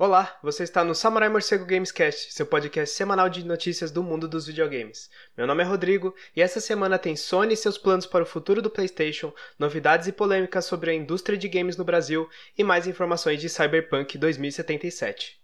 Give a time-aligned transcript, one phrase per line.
[0.00, 4.46] Olá, você está no Samurai Morcego Gamescast, seu podcast semanal de notícias do mundo dos
[4.46, 5.10] videogames.
[5.36, 8.62] Meu nome é Rodrigo e essa semana tem Sony e seus planos para o futuro
[8.62, 13.40] do PlayStation, novidades e polêmicas sobre a indústria de games no Brasil e mais informações
[13.40, 15.42] de Cyberpunk 2077.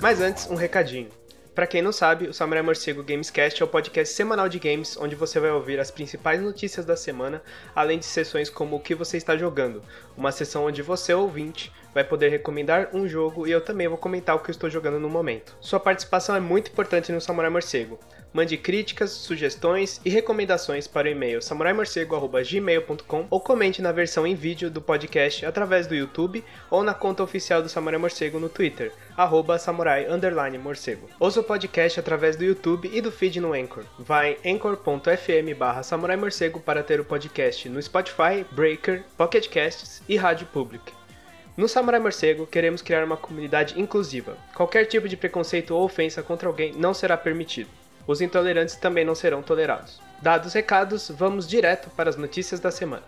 [0.00, 1.19] Mas antes, um recadinho.
[1.60, 5.14] Para quem não sabe, o Samurai Morcego Gamescast é o podcast semanal de games onde
[5.14, 7.42] você vai ouvir as principais notícias da semana,
[7.76, 9.82] além de sessões como o que você está jogando,
[10.16, 14.36] uma sessão onde você, ouvinte, vai poder recomendar um jogo e eu também vou comentar
[14.36, 15.56] o que eu estou jogando no momento.
[15.60, 17.98] Sua participação é muito importante no Samurai Morcego.
[18.32, 24.70] Mande críticas, sugestões e recomendações para o e-mail samuraimorcego.gmail.com ou comente na versão em vídeo
[24.70, 29.58] do podcast através do YouTube ou na conta oficial do Samurai Morcego no Twitter, arroba
[29.58, 30.06] samurai
[30.62, 31.08] morcego.
[31.18, 33.84] Ouça o podcast através do YouTube e do feed no Anchor.
[33.98, 40.02] Vai em anchor.fm barra samurai morcego para ter o podcast no Spotify, Breaker, Pocket Casts
[40.08, 40.99] e Rádio Public.
[41.60, 44.34] No Samurai Morcego, queremos criar uma comunidade inclusiva.
[44.54, 47.68] Qualquer tipo de preconceito ou ofensa contra alguém não será permitido.
[48.06, 50.00] Os intolerantes também não serão tolerados.
[50.22, 53.02] Dados os recados, vamos direto para as notícias da semana.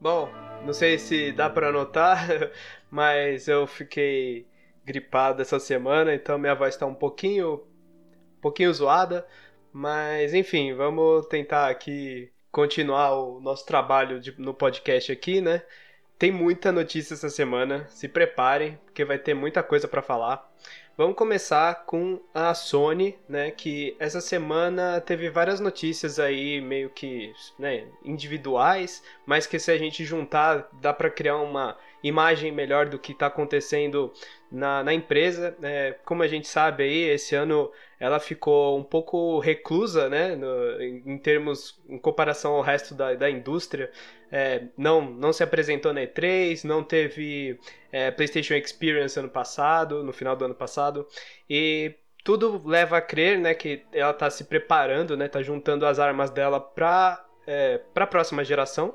[0.00, 0.30] Bom,
[0.64, 2.26] não sei se dá para notar,
[2.90, 4.46] mas eu fiquei
[4.84, 7.54] gripado essa semana, então minha voz está um pouquinho,
[8.36, 9.26] um pouquinho zoada.
[9.72, 15.62] Mas enfim, vamos tentar aqui continuar o nosso trabalho de, no podcast aqui, né?
[16.18, 20.50] Tem muita notícia essa semana, se preparem, porque vai ter muita coisa para falar.
[20.98, 27.32] Vamos começar com a Sony, né, que essa semana teve várias notícias aí meio que,
[27.56, 32.98] né, individuais, mas que se a gente juntar dá para criar uma imagem melhor do
[32.98, 34.12] que está acontecendo
[34.50, 35.56] na, na empresa.
[35.62, 37.70] É, como a gente sabe aí, esse ano
[38.00, 43.30] ela ficou um pouco reclusa, né, no, em, termos, em comparação ao resto da, da
[43.30, 43.90] indústria.
[44.30, 47.58] É, não, não se apresentou na E3, não teve
[47.90, 51.06] é, PlayStation Experience ano passado, no final do ano passado,
[51.48, 55.98] e tudo leva a crer, né, que ela está se preparando, né, tá juntando as
[55.98, 58.94] armas dela para é, a próxima geração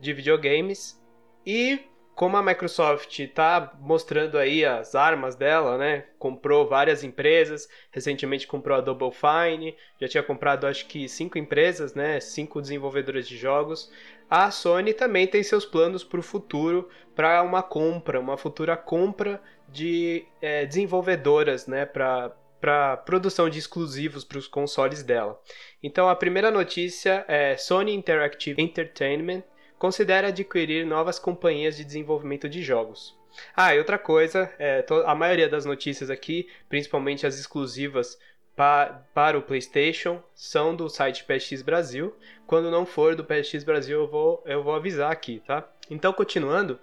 [0.00, 0.98] de videogames
[1.44, 1.80] e
[2.16, 6.06] como a Microsoft está mostrando aí as armas dela, né?
[6.18, 11.94] Comprou várias empresas, recentemente comprou a Double Fine, já tinha comprado acho que cinco empresas,
[11.94, 12.18] né?
[12.18, 13.92] Cinco desenvolvedores de jogos.
[14.28, 19.40] A Sony também tem seus planos para o futuro, para uma compra, uma futura compra
[19.68, 21.86] de é, desenvolvedoras, né?
[21.86, 25.40] Para para produção de exclusivos para os consoles dela.
[25.82, 29.42] Então a primeira notícia é Sony Interactive Entertainment
[29.78, 33.14] considera adquirir novas companhias de desenvolvimento de jogos.
[33.54, 38.18] Ah, e outra coisa, é, a maioria das notícias aqui, principalmente as exclusivas
[38.56, 42.16] pa para o PlayStation, são do site PSX Brasil.
[42.46, 45.68] Quando não for do PSX Brasil, eu vou, eu vou avisar aqui, tá?
[45.90, 46.80] Então, continuando,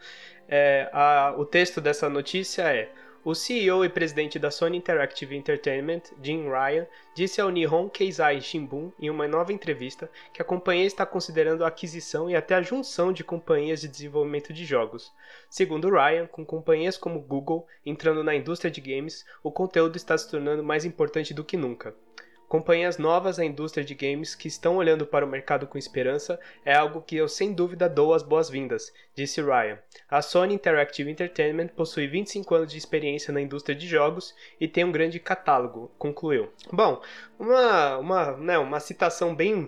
[0.48, 2.92] é, a, o texto dessa notícia é:
[3.26, 6.86] o CEO e presidente da Sony Interactive Entertainment, Jim Ryan,
[7.16, 11.70] disse ao Nihon Keizai Shimbun em uma nova entrevista que a companhia está considerando a
[11.70, 15.14] aquisição e até a junção de companhias de desenvolvimento de jogos.
[15.50, 20.30] Segundo Ryan, com companhias como Google entrando na indústria de games, o conteúdo está se
[20.30, 21.96] tornando mais importante do que nunca.
[22.54, 26.76] Companhias novas à indústria de games que estão olhando para o mercado com esperança é
[26.76, 29.80] algo que eu sem dúvida dou as boas-vindas, disse Ryan.
[30.08, 34.84] A Sony Interactive Entertainment possui 25 anos de experiência na indústria de jogos e tem
[34.84, 36.54] um grande catálogo, concluiu.
[36.72, 37.02] Bom,
[37.40, 39.68] uma, uma, né, uma citação bem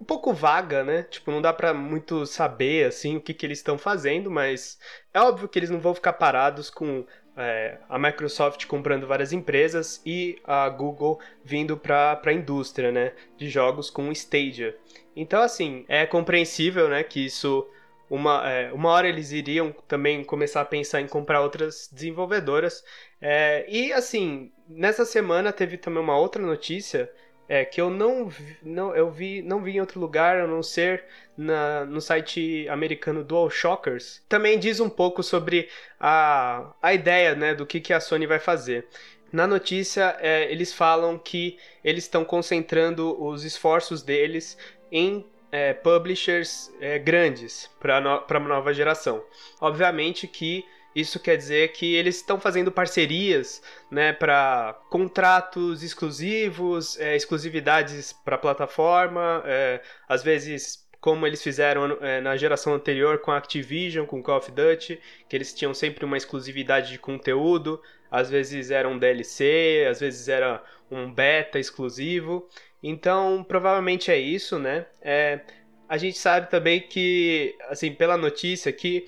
[0.00, 1.02] um pouco vaga, né?
[1.02, 4.78] Tipo, não dá para muito saber assim o que, que eles estão fazendo, mas
[5.12, 7.04] é óbvio que eles não vão ficar parados com
[7.36, 13.48] é, a Microsoft comprando várias empresas e a Google vindo para a indústria né, de
[13.48, 14.76] jogos com Stadia.
[15.14, 17.68] Então, assim, é compreensível né, que isso.
[18.08, 22.82] Uma, é, uma hora eles iriam também começar a pensar em comprar outras desenvolvedoras.
[23.20, 27.08] É, e, assim, nessa semana teve também uma outra notícia
[27.50, 30.62] é, que eu não, vi, não eu vi não vi em outro lugar a não
[30.62, 31.04] ser
[31.36, 35.68] na, no site americano DualShockers também diz um pouco sobre
[35.98, 38.86] a, a ideia né, do que, que a Sony vai fazer.
[39.32, 44.56] Na notícia é, eles falam que eles estão concentrando os esforços deles
[44.92, 49.24] em é, publishers é, grandes para no, a nova geração.
[49.60, 50.64] Obviamente que
[50.94, 58.36] isso quer dizer que eles estão fazendo parcerias né, para contratos exclusivos, é, exclusividades para
[58.36, 64.04] a plataforma, é, às vezes como eles fizeram é, na geração anterior com a Activision,
[64.04, 68.88] com Call of Duty, que eles tinham sempre uma exclusividade de conteúdo, às vezes era
[68.88, 72.46] um DLC, às vezes era um beta exclusivo.
[72.82, 74.86] Então, provavelmente é isso, né?
[75.00, 75.40] É,
[75.88, 79.06] a gente sabe também que, assim, pela notícia que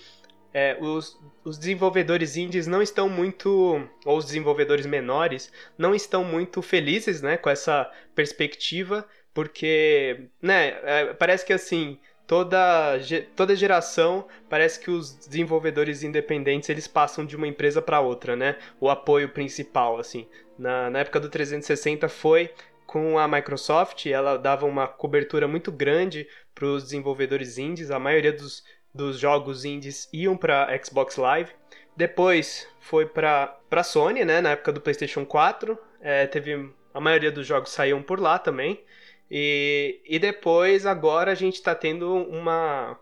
[0.55, 6.61] é, os, os desenvolvedores indies não estão muito, ou os desenvolvedores menores, não estão muito
[6.61, 12.99] felizes, né, com essa perspectiva, porque, né, é, parece que assim, toda,
[13.35, 18.57] toda geração parece que os desenvolvedores independentes eles passam de uma empresa para outra, né?
[18.81, 20.27] O apoio principal, assim.
[20.59, 22.51] Na, na época do 360 foi
[22.87, 28.33] com a Microsoft, ela dava uma cobertura muito grande para os desenvolvedores indies, a maioria
[28.33, 28.63] dos,
[28.95, 31.51] dos jogos indies iam para Xbox Live.
[31.97, 34.41] Depois foi para a Sony, né?
[34.41, 38.83] Na época do PlayStation 4, é, teve a maioria dos jogos saíam por lá também.
[39.31, 42.99] E, e depois, agora, a gente está tendo uma,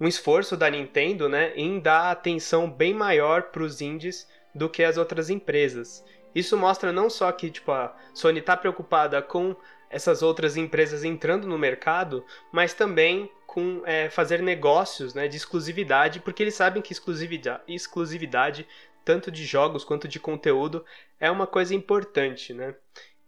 [0.00, 4.84] um esforço da Nintendo né, em dar atenção bem maior para os indies do que
[4.84, 6.04] as outras empresas.
[6.34, 9.56] Isso mostra não só que tipo, a Sony está preocupada com
[9.88, 16.20] essas outras empresas entrando no mercado, mas também com é, fazer negócios né, de exclusividade,
[16.20, 18.68] porque eles sabem que exclusividade, exclusividade,
[19.02, 20.84] tanto de jogos quanto de conteúdo,
[21.18, 22.52] é uma coisa importante.
[22.52, 22.74] Né?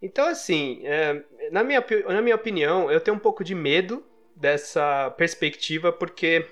[0.03, 4.05] Então, assim, é, na, minha, na minha opinião, eu tenho um pouco de medo
[4.37, 6.45] dessa perspectiva, porque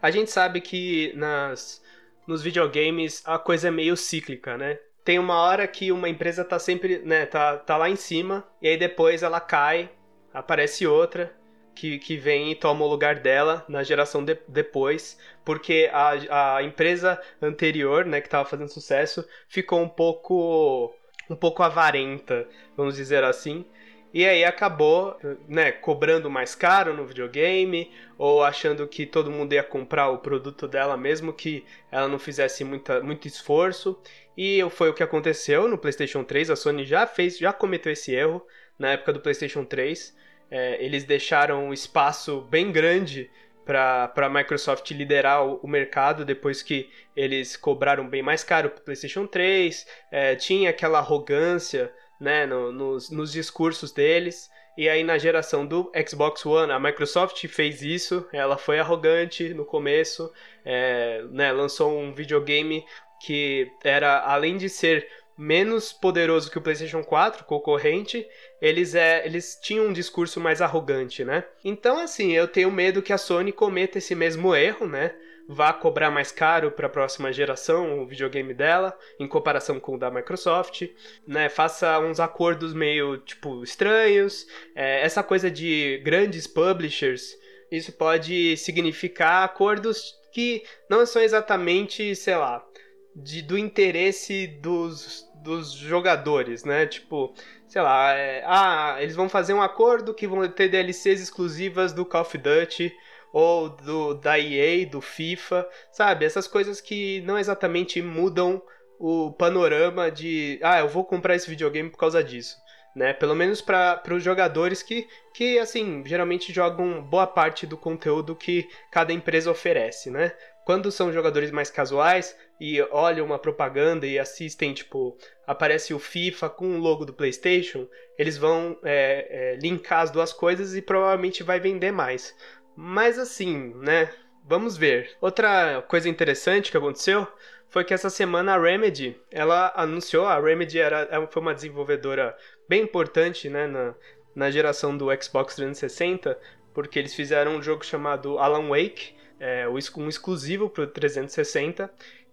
[0.00, 1.82] a gente sabe que nas,
[2.24, 4.78] nos videogames a coisa é meio cíclica, né?
[5.04, 8.68] Tem uma hora que uma empresa tá sempre, né, tá, tá lá em cima, e
[8.68, 9.90] aí depois ela cai,
[10.32, 11.34] aparece outra,
[11.74, 16.62] que, que vem e toma o lugar dela na geração de, depois, porque a, a
[16.62, 20.94] empresa anterior, né, que estava fazendo sucesso, ficou um pouco
[21.28, 23.64] um pouco avarenta, vamos dizer assim.
[24.12, 25.18] E aí acabou,
[25.48, 30.68] né, cobrando mais caro no videogame, ou achando que todo mundo ia comprar o produto
[30.68, 33.98] dela mesmo que ela não fizesse muita, muito esforço.
[34.36, 36.50] E foi o que aconteceu no PlayStation 3.
[36.50, 38.40] A Sony já fez, já cometeu esse erro
[38.78, 40.14] na época do PlayStation 3.
[40.56, 43.28] É, eles deixaram um espaço bem grande
[43.64, 48.78] para a Microsoft liderar o, o, mercado depois que eles cobraram bem mais caro para
[48.78, 54.48] o PlayStation 3, é, tinha aquela arrogância né, no, nos, nos discursos deles.
[54.78, 59.64] E aí na geração do Xbox One, a Microsoft fez isso, ela foi arrogante no
[59.64, 60.32] começo,
[60.64, 62.84] é, né, lançou um videogame
[63.26, 68.26] que era, além de ser menos poderoso que o PlayStation 4, concorrente,
[68.60, 71.44] eles, é, eles tinham um discurso mais arrogante, né?
[71.64, 75.14] Então, assim, eu tenho medo que a Sony cometa esse mesmo erro, né?
[75.46, 79.98] Vá cobrar mais caro para a próxima geração o videogame dela, em comparação com o
[79.98, 80.88] da Microsoft,
[81.26, 81.48] né?
[81.48, 84.46] Faça uns acordos meio, tipo, estranhos.
[84.74, 87.36] É, essa coisa de grandes publishers,
[87.70, 92.66] isso pode significar acordos que não são exatamente, sei lá,
[93.14, 96.86] de, do interesse dos, dos jogadores, né?
[96.86, 97.32] Tipo,
[97.66, 102.04] sei lá, é, ah, eles vão fazer um acordo que vão ter DLCs exclusivas do
[102.04, 102.92] Call of Duty
[103.32, 106.24] ou do da EA, do FIFA, sabe?
[106.24, 108.62] Essas coisas que não exatamente mudam
[108.98, 112.56] o panorama de, ah, eu vou comprar esse videogame por causa disso.
[112.94, 113.12] Né?
[113.12, 118.68] Pelo menos para os jogadores que, que, assim, geralmente jogam boa parte do conteúdo que
[118.88, 120.32] cada empresa oferece, né?
[120.64, 126.48] Quando são jogadores mais casuais e olham uma propaganda e assistem, tipo, aparece o FIFA
[126.48, 127.86] com o logo do PlayStation,
[128.18, 132.34] eles vão é, é, linkar as duas coisas e provavelmente vai vender mais.
[132.76, 134.10] Mas assim, né?
[134.46, 135.10] Vamos ver.
[135.20, 137.26] Outra coisa interessante que aconteceu
[137.68, 142.36] foi que essa semana a Remedy, ela anunciou, a Remedy era, foi uma desenvolvedora
[142.68, 143.94] bem importante, né, na,
[144.34, 146.38] na geração do Xbox 360,
[146.72, 151.92] porque eles fizeram um jogo chamado Alan Wake, é, um exclusivo para o 360,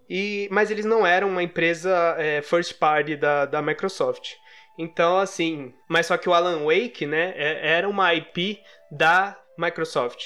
[0.09, 4.35] e, mas eles não eram uma empresa é, first party da, da Microsoft.
[4.77, 10.23] Então, assim, mas só que o Alan Wake, né, é, era uma IP da Microsoft.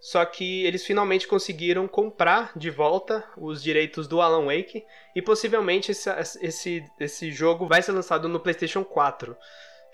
[0.00, 4.82] Só que eles finalmente conseguiram comprar de volta os direitos do Alan Wake
[5.14, 6.10] e possivelmente esse,
[6.42, 9.36] esse, esse jogo vai ser lançado no PlayStation 4.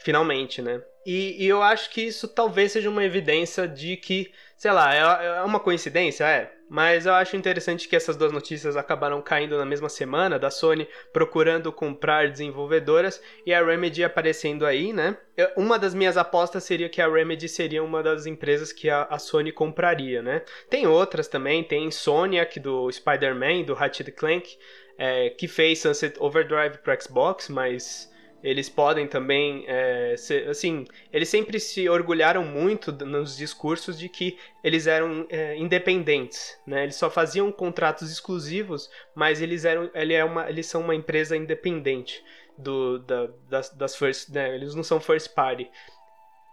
[0.02, 0.83] Finalmente, né?
[1.04, 5.38] E, e, eu acho que isso talvez seja uma evidência de que, sei lá, é,
[5.38, 6.52] é, uma coincidência, é.
[6.69, 10.87] Mas eu acho interessante que essas duas notícias acabaram caindo na mesma semana, da Sony
[11.12, 15.16] procurando comprar desenvolvedoras e a Remedy aparecendo aí, né?
[15.57, 19.19] Uma das minhas apostas seria que a Remedy seria uma das empresas que a, a
[19.19, 20.42] Sony compraria, né?
[20.69, 24.57] Tem outras também, tem Insomniac do Spider-Man, do Ratchet Clank,
[24.97, 28.09] é, que fez Sunset Overdrive para Xbox, mas
[28.42, 34.38] eles podem também, é, ser, assim, eles sempre se orgulharam muito nos discursos de que
[34.64, 36.85] eles eram é, independentes, né?
[36.85, 41.37] Eles só faziam contratos exclusivos, mas eles eram, ele é uma, eles são uma empresa
[41.37, 42.25] independente
[42.56, 44.54] do, da, das, das first, né?
[44.54, 45.70] Eles não são first party.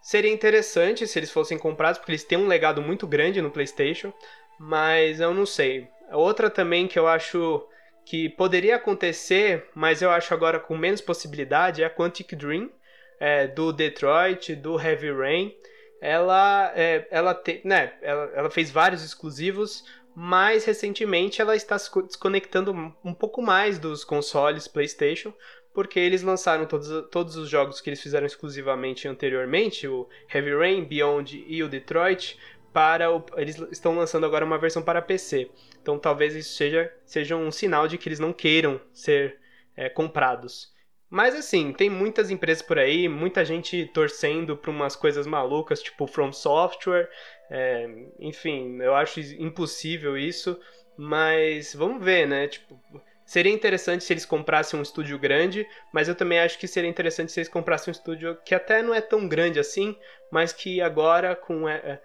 [0.01, 4.13] Seria interessante se eles fossem comprados, porque eles têm um legado muito grande no PlayStation,
[4.60, 5.88] mas eu não sei.
[6.12, 7.67] Outra também que eu acho
[8.09, 12.71] que poderia acontecer, mas eu acho agora com menos possibilidade, é a Quantic Dream,
[13.19, 15.53] é, do Detroit, do Heavy Rain.
[15.99, 19.83] Ela, é, ela, te, né, ela, ela fez vários exclusivos,
[20.15, 22.71] mas recentemente ela está se desconectando
[23.03, 25.33] um pouco mais dos consoles PlayStation,
[25.73, 30.85] porque eles lançaram todos, todos os jogos que eles fizeram exclusivamente anteriormente, o Heavy Rain,
[30.85, 32.39] Beyond e o Detroit,
[32.77, 35.50] para o, eles estão lançando agora uma versão para PC.
[35.81, 39.39] Então talvez isso seja, seja um sinal de que eles não queiram ser
[39.75, 40.72] é, comprados.
[41.10, 46.05] Mas assim, tem muitas empresas por aí, muita gente torcendo para umas coisas malucas, tipo
[46.05, 47.10] From Software.
[47.50, 50.60] É, enfim, eu acho impossível isso,
[50.96, 52.48] mas vamos ver, né?
[52.48, 52.79] Tipo,
[53.25, 57.31] seria interessante se eles comprassem um estúdio grande, mas eu também acho que seria interessante
[57.31, 59.98] se eles comprassem um estúdio que até não é tão grande assim,
[60.31, 62.00] mas que agora com é,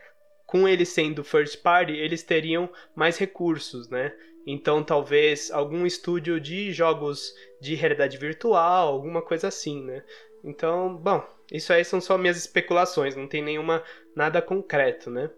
[0.52, 4.12] com eles sendo first party, eles teriam mais recursos, né?
[4.47, 10.04] Então talvez algum estúdio de jogos de realidade virtual, alguma coisa assim, né?
[10.44, 13.82] Então, bom, isso aí são só minhas especulações, não tem nenhuma
[14.14, 15.30] nada concreto, né?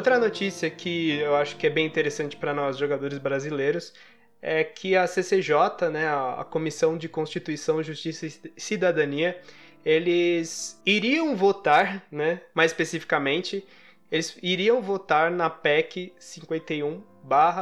[0.00, 3.92] Outra notícia que eu acho que é bem interessante para nós jogadores brasileiros
[4.40, 9.38] é que a CCJ, né, a Comissão de Constituição, Justiça e Cidadania,
[9.84, 13.62] eles iriam votar, né, mais especificamente,
[14.10, 17.02] eles iriam votar na PEC 51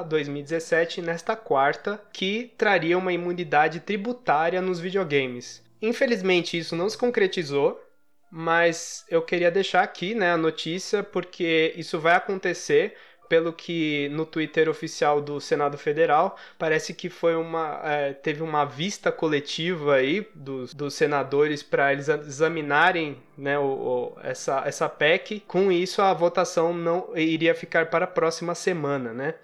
[0.08, 5.60] 2017 nesta quarta, que traria uma imunidade tributária nos videogames.
[5.82, 7.82] Infelizmente isso não se concretizou,
[8.30, 12.94] mas eu queria deixar aqui né, a notícia, porque isso vai acontecer
[13.28, 18.64] pelo que no Twitter oficial do Senado Federal parece que foi uma é, teve uma
[18.64, 25.40] vista coletiva aí dos, dos senadores para eles examinarem né, o, o, essa, essa PEC.
[25.46, 29.34] Com isso a votação não iria ficar para a próxima semana, né?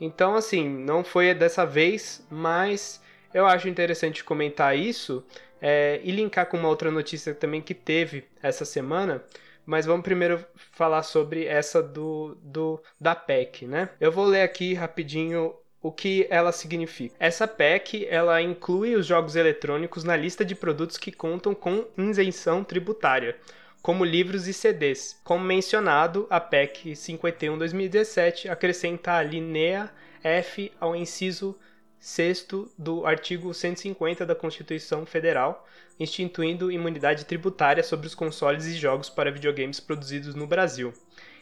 [0.00, 3.02] Então assim não foi dessa vez, mas
[3.34, 5.22] eu acho interessante comentar isso
[5.60, 9.22] é, e linkar com uma outra notícia também que teve essa semana.
[9.64, 13.88] Mas vamos primeiro falar sobre essa do, do da PEC, né?
[14.00, 17.14] Eu vou ler aqui rapidinho o que ela significa.
[17.18, 22.64] Essa PEC ela inclui os jogos eletrônicos na lista de produtos que contam com isenção
[22.64, 23.36] tributária,
[23.82, 25.20] como livros e CDs.
[25.22, 29.90] Como mencionado, a PEC 51/2017 acrescenta a linha
[30.22, 31.56] F ao inciso
[31.98, 35.66] sexto do artigo 150 da Constituição Federal,
[35.98, 40.92] instituindo imunidade tributária sobre os consoles e jogos para videogames produzidos no Brasil.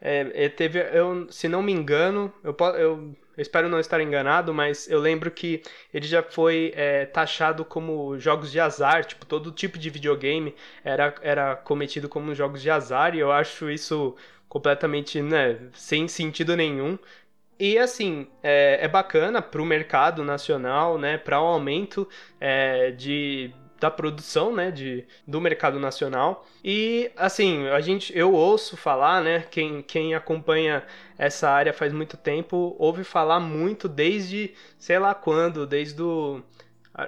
[0.00, 4.90] É, teve, eu, se não me engano, eu, eu, eu, espero não estar enganado, mas
[4.90, 5.62] eu lembro que
[5.94, 9.04] ele já foi é, taxado como jogos de azar.
[9.04, 10.54] Tipo, todo tipo de videogame
[10.84, 14.16] era, era cometido como jogos de azar, e eu acho isso
[14.48, 16.98] completamente né, sem sentido nenhum.
[17.60, 22.08] E assim, é, é bacana para o mercado nacional, né, para um aumento
[22.40, 26.46] é, de, da produção, né, de, do mercado nacional.
[26.64, 30.84] E assim, a gente, eu ouço falar, né, quem, quem acompanha
[31.16, 36.42] essa área faz muito tempo, ouve falar muito desde, sei lá quando, desde o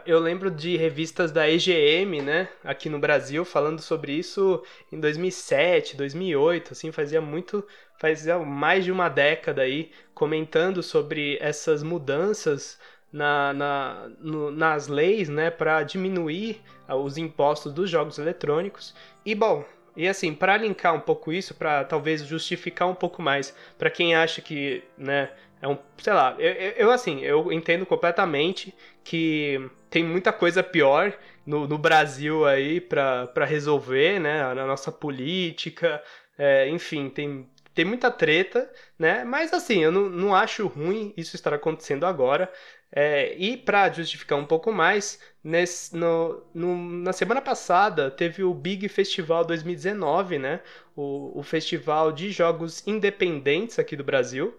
[0.06, 4.62] eu lembro de revistas da EGM, né, aqui no Brasil, falando sobre isso
[4.92, 7.66] em 2007, 2008, assim, fazia muito,
[7.98, 12.78] fazia mais de uma década aí, comentando sobre essas mudanças
[13.12, 18.94] na, na, no, nas leis, né, para diminuir os impostos dos jogos eletrônicos.
[19.24, 19.64] E bom,
[19.96, 24.14] E assim, para linkar um pouco isso, para talvez justificar um pouco mais, para quem
[24.14, 26.52] acha que, né, é um, sei lá, eu,
[26.86, 28.74] eu, assim, eu entendo completamente
[29.04, 29.58] que
[29.90, 31.12] tem muita coisa pior
[31.44, 36.02] no, no Brasil aí para resolver, né, na nossa política,
[36.38, 41.36] é, enfim, tem, tem muita treta, né, mas assim, eu não, não acho ruim isso
[41.36, 42.50] estar acontecendo agora,
[42.92, 48.52] é, e para justificar um pouco mais, nesse, no, no, na semana passada teve o
[48.52, 50.60] Big Festival 2019, né?
[50.96, 54.56] O, o festival de jogos independentes aqui do Brasil.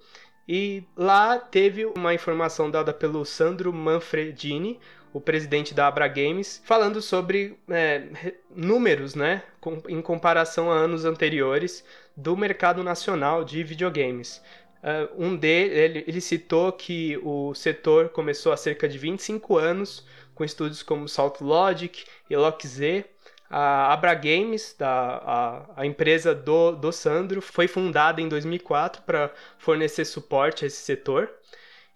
[0.48, 4.80] E lá teve uma informação dada pelo Sandro Manfredini,
[5.14, 8.04] o presidente da Abra Games, falando sobre é,
[8.50, 11.84] números, né, com, em comparação a anos anteriores
[12.16, 14.42] do mercado nacional de videogames.
[14.82, 20.06] Uh, um dele, ele, ele citou que o setor começou há cerca de 25 anos,
[20.34, 23.06] com estúdios como Salt Logic e LockZ,
[23.52, 29.30] a Abra Games, da, a, a empresa do, do Sandro, foi fundada em 2004 para
[29.58, 31.30] fornecer suporte a esse setor.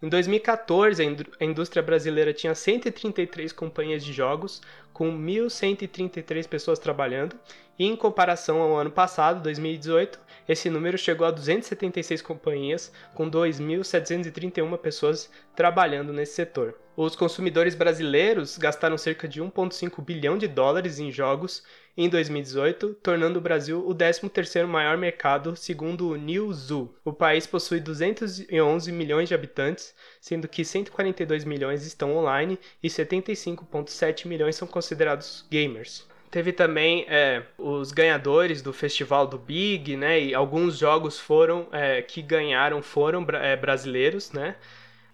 [0.01, 1.01] Em 2014,
[1.39, 4.61] a indústria brasileira tinha 133 companhias de jogos,
[4.91, 7.39] com 1.133 pessoas trabalhando,
[7.79, 14.77] e em comparação ao ano passado, 2018, esse número chegou a 276 companhias, com 2.731
[14.77, 16.75] pessoas trabalhando nesse setor.
[16.95, 21.63] Os consumidores brasileiros gastaram cerca de 1,5 bilhão de dólares em jogos
[21.97, 26.95] em 2018, tornando o Brasil o 13º maior mercado, segundo o Newzoo.
[27.03, 34.27] O país possui 211 milhões de habitantes, sendo que 142 milhões estão online e 75,7
[34.27, 36.07] milhões são considerados gamers.
[36.31, 40.19] Teve também é, os ganhadores do festival do Big, né?
[40.19, 44.55] E alguns jogos foram é, que ganharam foram é, brasileiros, né?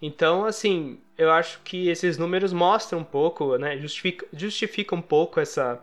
[0.02, 3.78] Então, assim, eu acho que esses números mostram um pouco, né?
[3.78, 5.80] Justifica, justifica um pouco essa,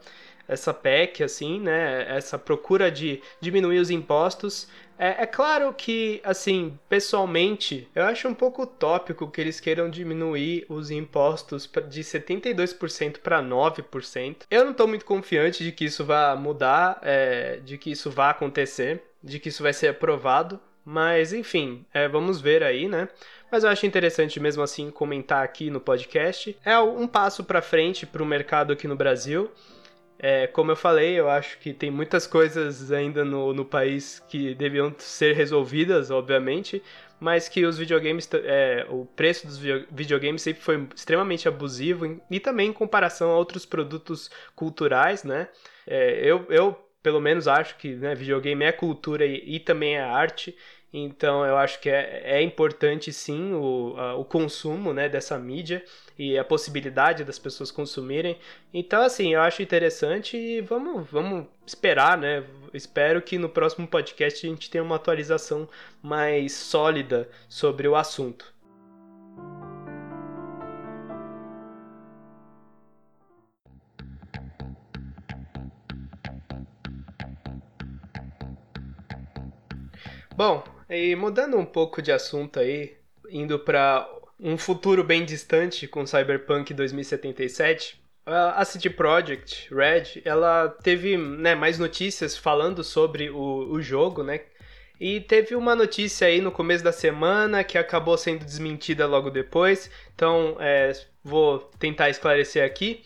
[0.48, 2.04] essa PEC, assim, né?
[2.08, 4.68] Essa procura de diminuir os impostos
[4.98, 10.66] é, é, claro que, assim, pessoalmente, eu acho um pouco utópico que eles queiram diminuir
[10.68, 14.42] os impostos de 72% para 9%.
[14.50, 18.30] Eu não estou muito confiante de que isso vá mudar, é, de que isso vá
[18.30, 20.60] acontecer, de que isso vai ser aprovado.
[20.84, 23.08] Mas, enfim, é, vamos ver aí, né?
[23.52, 26.56] Mas eu acho interessante mesmo assim comentar aqui no podcast.
[26.64, 29.50] É um passo para frente para o mercado aqui no Brasil.
[30.18, 34.52] É, como eu falei, eu acho que tem muitas coisas ainda no, no país que
[34.54, 36.82] deviam ser resolvidas, obviamente,
[37.20, 42.70] mas que os videogames, é, o preço dos videogames sempre foi extremamente abusivo e também
[42.70, 45.48] em comparação a outros produtos culturais, né?
[45.86, 50.02] É, eu, eu, pelo menos, acho que né, videogame é cultura e, e também é
[50.02, 50.56] arte,
[50.92, 55.84] então eu acho que é, é importante sim o, a, o consumo né, dessa mídia
[56.18, 58.38] e a possibilidade das pessoas consumirem.
[58.72, 62.44] Então assim, eu acho interessante e vamos, vamos esperar, né?
[62.72, 65.68] Espero que no próximo podcast a gente tenha uma atualização
[66.02, 68.56] mais sólida sobre o assunto.
[80.38, 82.96] Bom, e mudando um pouco de assunto aí,
[83.30, 84.08] indo para
[84.40, 91.78] um futuro bem distante com Cyberpunk 2077, a CD Projekt Red, ela teve né, mais
[91.78, 94.42] notícias falando sobre o, o jogo, né?
[95.00, 99.90] E teve uma notícia aí no começo da semana que acabou sendo desmentida logo depois,
[100.14, 103.02] então é, vou tentar esclarecer aqui.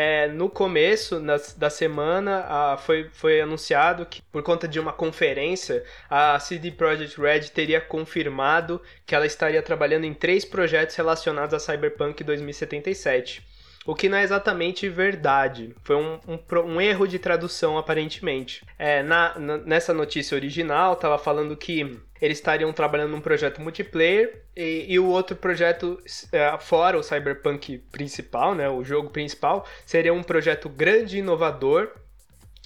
[0.00, 1.20] É, no começo
[1.56, 7.20] da semana a, foi, foi anunciado que, por conta de uma conferência, a CD Projekt
[7.20, 13.44] Red teria confirmado que ela estaria trabalhando em três projetos relacionados a Cyberpunk 2077.
[13.88, 15.74] O que não é exatamente verdade.
[15.82, 18.62] Foi um, um, um erro de tradução, aparentemente.
[18.78, 24.42] É, na, na, nessa notícia original, estava falando que eles estariam trabalhando num projeto multiplayer
[24.54, 25.98] e, e o outro projeto
[26.30, 31.90] é, fora o Cyberpunk principal, né, o jogo principal, seria um projeto grande e inovador,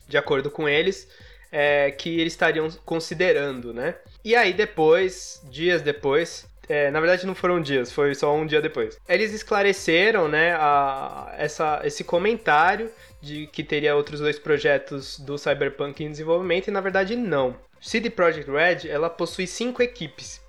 [0.08, 1.08] de acordo com eles,
[1.52, 3.94] é, que eles estariam considerando, né?
[4.24, 8.60] E aí depois, dias depois, é, na verdade não foram dias, foi só um dia
[8.60, 8.98] depois.
[9.08, 16.02] Eles esclareceram, né, a, essa, esse comentário de que teria outros dois projetos do Cyberpunk
[16.02, 17.56] em desenvolvimento e na verdade não.
[17.80, 20.40] CD Projekt Red, ela possui cinco equipes.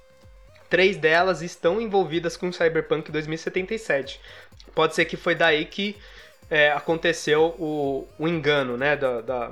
[0.69, 4.19] Três delas estão envolvidas com Cyberpunk 2077.
[4.73, 5.95] Pode ser que foi daí que
[6.49, 9.51] é, aconteceu o, o engano, né, da, da,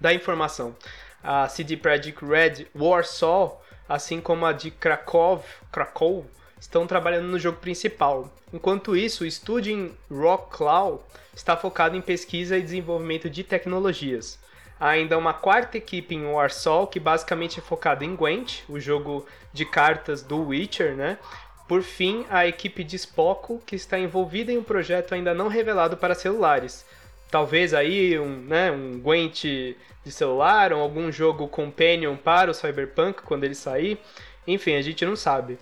[0.00, 0.76] da informação.
[1.22, 3.59] A CD Projekt Red Warsaw
[3.90, 6.24] assim como a de Krakow, Krakow
[6.60, 8.32] estão trabalhando no jogo principal.
[8.52, 11.02] Enquanto isso, o estúdio em Rock Cloud
[11.34, 14.38] está focado em pesquisa e desenvolvimento de tecnologias.
[14.78, 19.26] Há ainda uma quarta equipe em Warsaw, que basicamente é focada em Gwent, o jogo
[19.52, 21.18] de cartas do Witcher, né?
[21.66, 25.96] Por fim, a equipe de Spoco, que está envolvida em um projeto ainda não revelado
[25.96, 26.86] para celulares.
[27.30, 33.22] Talvez aí um, né, um Gwent de celular, ou algum jogo companion para o Cyberpunk
[33.22, 33.98] quando ele sair.
[34.46, 35.58] Enfim, a gente não sabe.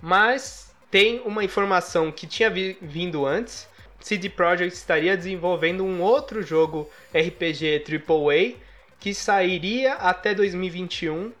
[0.00, 3.68] Mas tem uma informação que tinha vi vindo antes.
[4.00, 8.54] CD Projekt estaria desenvolvendo um outro jogo RPG AAA
[9.00, 11.32] que sairia até 2021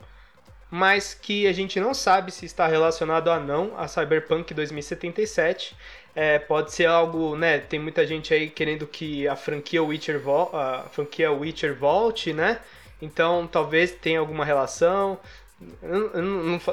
[0.70, 5.74] mas que a gente não sabe se está relacionado ou não a Cyberpunk 2077.
[6.14, 7.58] É, pode ser algo, né?
[7.58, 12.58] Tem muita gente aí querendo que a franquia Witcher, vo a franquia Witcher volte, né?
[13.00, 15.18] Então talvez tenha alguma relação.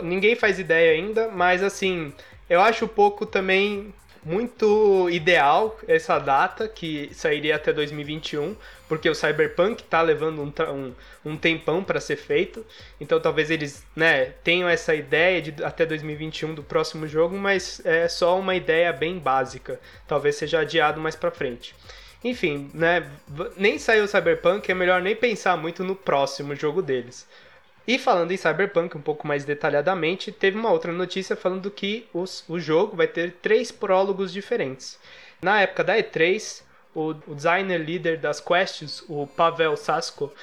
[0.04, 2.14] ninguém faz ideia ainda, mas assim,
[2.50, 3.94] eu acho pouco também
[4.26, 8.56] muito ideal essa data, que sairia até 2021,
[8.90, 12.66] porque o Cyberpunk tá levando um, um, um tempão para ser feito.
[13.00, 18.08] Então talvez eles né, tenham essa ideia de até 2021 do próximo jogo, mas é
[18.08, 19.80] só uma ideia bem básica.
[20.08, 21.76] Talvez seja adiado mais para frente.
[22.24, 23.08] Enfim, né,
[23.56, 27.28] nem saiu o Cyberpunk, é melhor nem pensar muito no próximo jogo deles.
[27.88, 32.44] E falando em Cyberpunk um pouco mais detalhadamente, teve uma outra notícia falando que os,
[32.50, 35.00] o jogo vai ter três prólogos diferentes.
[35.42, 36.64] Na época da E3,
[36.96, 40.34] o, o designer líder das quests, o Pavel Sasko,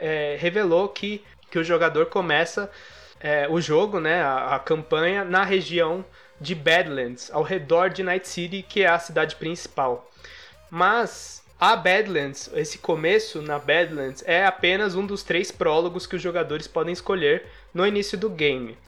[0.00, 2.70] é, revelou que, que o jogador começa
[3.20, 6.04] é, o jogo, né, a, a campanha, na região
[6.40, 10.08] de Badlands, ao redor de Night City, que é a cidade principal.
[10.70, 16.22] Mas a Badlands, esse começo na Badlands, é apenas um dos três prólogos que os
[16.22, 18.78] jogadores podem escolher no início do game.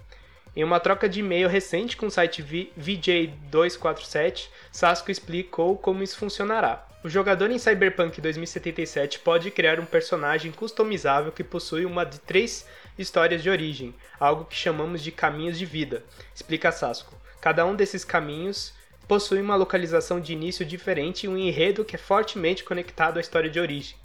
[0.55, 2.45] Em uma troca de e-mail recente com o site
[2.79, 6.87] VJ247, Sasco explicou como isso funcionará.
[7.03, 12.69] O jogador em Cyberpunk 2077 pode criar um personagem customizável que possui uma de três
[12.97, 17.19] histórias de origem, algo que chamamos de caminhos de vida, explica Sasco.
[17.41, 18.73] Cada um desses caminhos
[19.11, 23.51] possui uma localização de início diferente e um enredo que é fortemente conectado à história
[23.51, 23.97] de origem.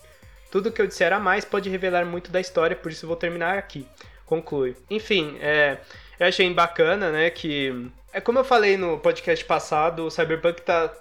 [0.49, 3.55] Tudo que eu disser a mais pode revelar muito da história, por isso vou terminar
[3.55, 3.85] aqui.
[4.25, 4.75] Conclui.
[4.89, 5.77] Enfim, é,
[6.19, 7.87] eu achei bacana, né, que...
[8.11, 10.91] É como eu falei no podcast passado, o Cyberpunk tá,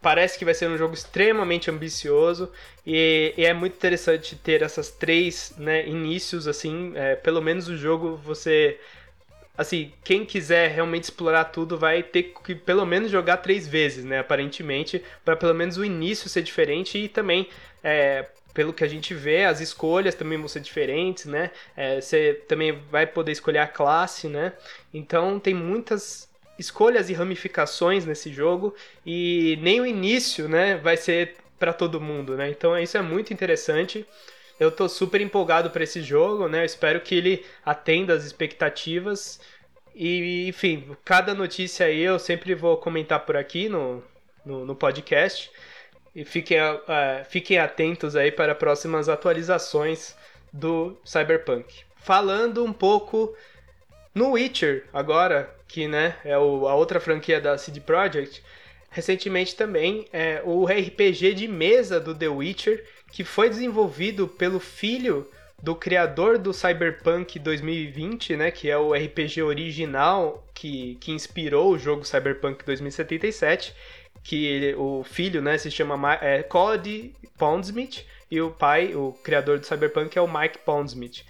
[0.00, 2.48] parece que vai ser um jogo extremamente ambicioso
[2.86, 7.76] e, e é muito interessante ter essas três né, inícios assim é, pelo menos o
[7.76, 8.78] jogo você
[9.56, 14.18] assim, quem quiser realmente explorar tudo vai ter que pelo menos jogar três vezes, né?
[14.20, 17.48] Aparentemente, para pelo menos o início ser diferente e também,
[17.82, 21.50] é, pelo que a gente vê, as escolhas também vão ser diferentes, né?
[21.76, 24.52] É, você também vai poder escolher a classe, né?
[24.92, 31.36] Então tem muitas escolhas e ramificações nesse jogo e nem o início, né, vai ser
[31.58, 32.50] para todo mundo, né?
[32.50, 34.06] Então isso é muito interessante.
[34.62, 36.60] Eu tô super empolgado para esse jogo, né?
[36.60, 39.40] Eu espero que ele atenda as expectativas.
[39.94, 44.02] E, enfim, cada notícia aí eu sempre vou comentar por aqui no,
[44.44, 45.50] no, no podcast.
[46.14, 50.14] E fiquem, uh, fiquem atentos aí para próximas atualizações
[50.52, 51.82] do Cyberpunk.
[51.96, 53.34] Falando um pouco
[54.14, 58.42] no Witcher, agora, que né, é o, a outra franquia da CD Projekt,
[58.90, 65.28] recentemente também é, o RPG de mesa do The Witcher, que foi desenvolvido pelo filho
[65.62, 71.78] do criador do Cyberpunk 2020, né, que é o RPG original que, que inspirou o
[71.78, 73.72] jogo Cyberpunk 2077,
[74.24, 79.58] que ele, o filho, né, se chama é, Cody Pondsmith e o pai, o criador
[79.58, 81.24] do Cyberpunk é o Mike Pondsmith.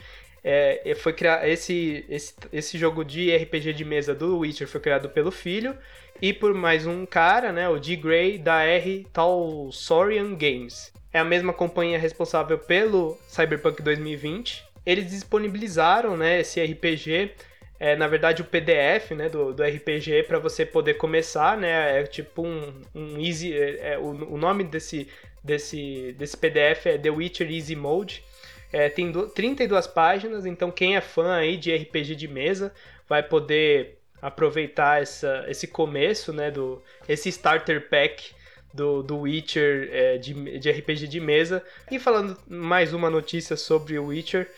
[0.44, 5.08] É, foi criar esse, esse, esse jogo de RPG de mesa do Witcher foi criado
[5.08, 5.76] pelo filho
[6.20, 7.96] e por mais um cara, né, o D.
[7.96, 14.64] Gray da R Talsorian Games é a mesma companhia responsável pelo Cyberpunk 2020.
[14.84, 17.32] Eles disponibilizaram né, esse RPG,
[17.78, 22.02] é, na verdade o PDF né, do, do RPG para você poder começar, né, é
[22.04, 25.06] tipo um, um easy, é, é, o, o, nome desse,
[25.44, 28.24] desse, desse PDF é The Witcher Easy Mode.
[28.72, 32.72] É, tem do, 32 páginas, então quem é fã aí de RPG de mesa
[33.06, 38.32] vai poder aproveitar essa, esse começo, né, do esse starter pack
[38.72, 41.62] do, do Witcher é, de, de RPG de mesa.
[41.90, 44.50] E falando mais uma notícia sobre o Witcher,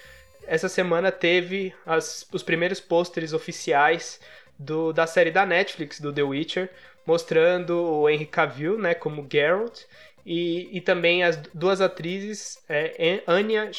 [0.46, 4.20] essa semana teve as, os primeiros pôsteres oficiais
[4.58, 6.70] do, da série da Netflix do The Witcher,
[7.06, 9.82] mostrando o Henry Cavill né, como Geralt
[10.24, 13.70] e, e também as duas atrizes, é, Anya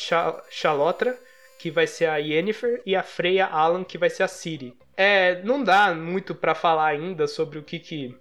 [0.50, 1.18] Chalotra,
[1.58, 4.76] que vai ser a Yennefer, e a Freya Allan, que vai ser a Ciri.
[4.96, 8.16] É, não dá muito para falar ainda sobre o que, que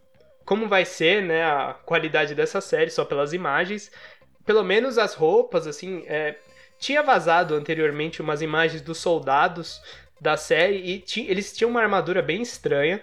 [0.44, 3.90] como vai ser, né, a qualidade dessa série só pelas imagens.
[4.44, 6.36] Pelo menos as roupas, assim, é,
[6.78, 9.80] tinha vazado anteriormente umas imagens dos soldados
[10.20, 13.02] da série e eles tinham uma armadura bem estranha.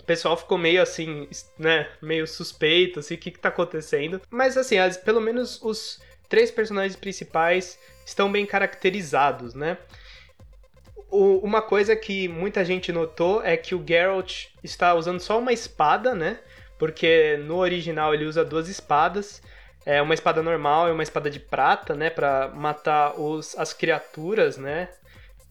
[0.00, 4.20] O pessoal ficou meio assim, né, meio suspeito, assim, o que que tá acontecendo.
[4.30, 9.78] Mas assim, as, pelo menos os três personagens principais estão bem caracterizados, né?
[11.10, 15.52] O, uma coisa que muita gente notou é que o Geralt está usando só uma
[15.52, 16.40] espada, né?
[16.82, 19.40] Porque no original ele usa duas espadas.
[19.86, 22.10] É uma espada normal e uma espada de prata, né?
[22.10, 24.88] Pra matar os, as criaturas, né?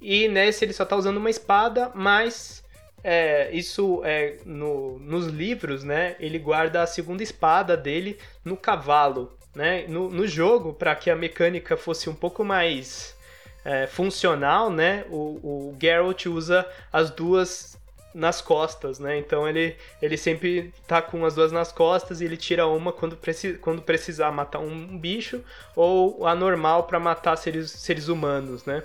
[0.01, 2.61] E nesse ele só tá usando uma espada, mas
[3.01, 6.17] é, isso é no, nos livros, né?
[6.19, 9.85] Ele guarda a segunda espada dele no cavalo, né?
[9.87, 13.15] No, no jogo, para que a mecânica fosse um pouco mais
[13.63, 15.05] é, funcional, né?
[15.09, 17.79] O, o Geralt usa as duas
[18.13, 19.17] nas costas, né?
[19.17, 23.15] Então ele, ele sempre tá com as duas nas costas e ele tira uma quando,
[23.15, 25.43] preci quando precisar matar um bicho
[25.75, 28.83] ou a normal para matar seres, seres humanos, né?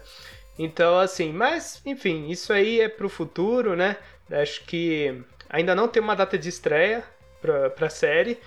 [0.59, 3.97] Então, assim, mas, enfim, isso aí é pro futuro, né?
[4.31, 7.05] Acho que ainda não tem uma data de estreia
[7.41, 8.39] pra, pra série.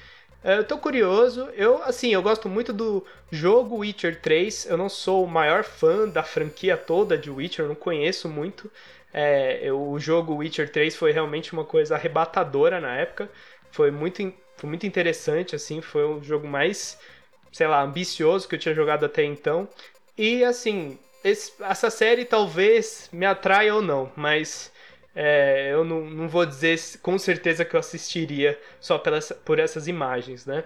[0.43, 1.49] É, eu tô curioso.
[1.53, 4.67] Eu, assim, eu gosto muito do jogo Witcher 3.
[4.67, 8.71] Eu não sou o maior fã da franquia toda de Witcher, eu não conheço muito.
[9.13, 13.29] É, eu, o jogo Witcher 3 foi realmente uma coisa arrebatadora na época.
[13.71, 15.81] Foi muito, foi muito interessante, assim.
[15.81, 16.99] Foi o jogo mais,
[17.51, 19.67] sei lá, ambicioso que eu tinha jogado até então.
[20.17, 24.71] E, assim, esse, essa série talvez me atraia ou não, mas
[25.15, 29.87] é, eu não, não vou dizer com certeza que eu assistiria só pelas, por essas
[29.87, 30.63] imagens, né?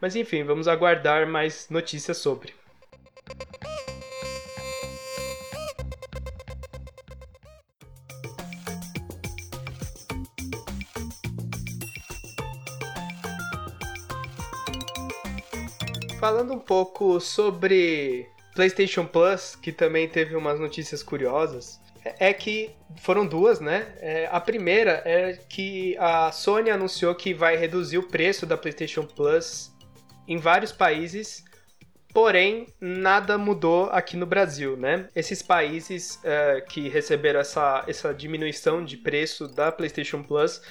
[0.00, 2.52] Mas enfim, vamos aguardar mais notícias sobre.
[16.24, 23.26] Falando um pouco sobre PlayStation Plus, que também teve umas notícias curiosas, é que foram
[23.26, 23.94] duas, né?
[24.00, 29.04] É, a primeira é que a Sony anunciou que vai reduzir o preço da PlayStation
[29.04, 29.70] Plus
[30.26, 31.44] em vários países,
[32.14, 35.06] porém nada mudou aqui no Brasil, né?
[35.14, 40.62] Esses países é, que receberam essa, essa diminuição de preço da PlayStation Plus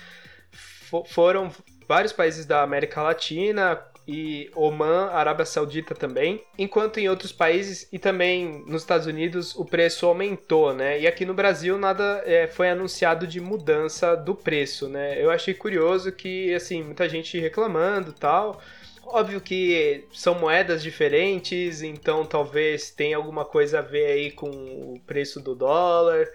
[1.09, 1.51] foram
[1.87, 7.97] vários países da América Latina, e Oman, Arábia Saudita também, enquanto em outros países e
[7.97, 10.99] também nos Estados Unidos o preço aumentou, né?
[10.99, 15.21] E aqui no Brasil nada é, foi anunciado de mudança do preço, né?
[15.23, 18.61] Eu achei curioso que assim muita gente reclamando tal.
[19.05, 24.99] Óbvio que são moedas diferentes, então talvez tenha alguma coisa a ver aí com o
[25.05, 26.27] preço do dólar.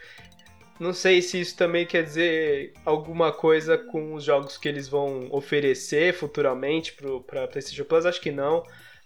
[0.79, 5.29] Não sei se isso também quer dizer alguma coisa com os jogos que eles vão
[5.31, 6.95] oferecer futuramente
[7.27, 8.63] para PlayStation Plus, acho que não.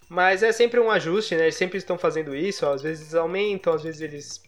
[0.09, 1.45] Mas é sempre um ajuste, né?
[1.45, 4.43] Eles sempre estão fazendo isso, às vezes aumentam, às vezes eles.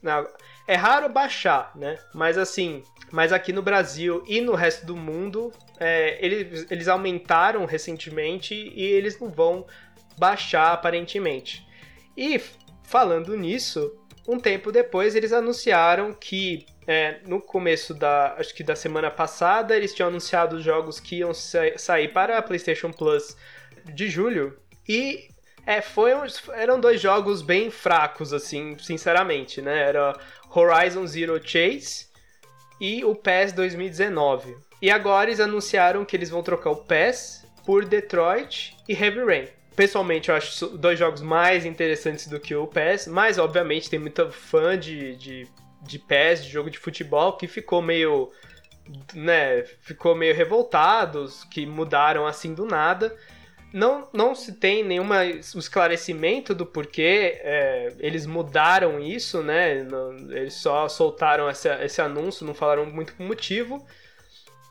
[0.69, 1.99] É raro baixar, né?
[2.13, 7.65] Mas assim, mas aqui no Brasil e no resto do mundo, é, eles, eles aumentaram
[7.65, 9.67] recentemente e eles não vão
[10.19, 11.67] baixar aparentemente.
[12.15, 12.39] E
[12.83, 18.77] falando nisso, um tempo depois eles anunciaram que é, no começo da, acho que da
[18.77, 23.37] semana passada, eles tinham anunciado os jogos que iam sa sair para a PlayStation Plus
[23.85, 24.59] de julho
[24.89, 25.29] e
[25.67, 25.83] é,
[26.55, 29.89] eram dois jogos bem fracos, assim, sinceramente, né?
[29.89, 30.19] Era
[30.55, 32.07] Horizon Zero Chase
[32.81, 34.57] e o PES 2019.
[34.83, 39.49] E agora eles anunciaram que eles vão trocar o PES por Detroit e Heavy Rain.
[39.77, 44.31] Pessoalmente, eu acho dois jogos mais interessantes do que o PES, mas obviamente tem muita
[44.31, 45.49] fã de, de
[45.85, 48.31] de PES, de jogo de futebol, que ficou meio.
[49.15, 53.17] né, ficou meio revoltados, que mudaram assim do nada.
[53.73, 55.07] Não, não se tem nenhum
[55.41, 59.85] esclarecimento do porquê é, eles mudaram isso, né?
[60.31, 63.85] Eles só soltaram esse, esse anúncio, não falaram muito o motivo.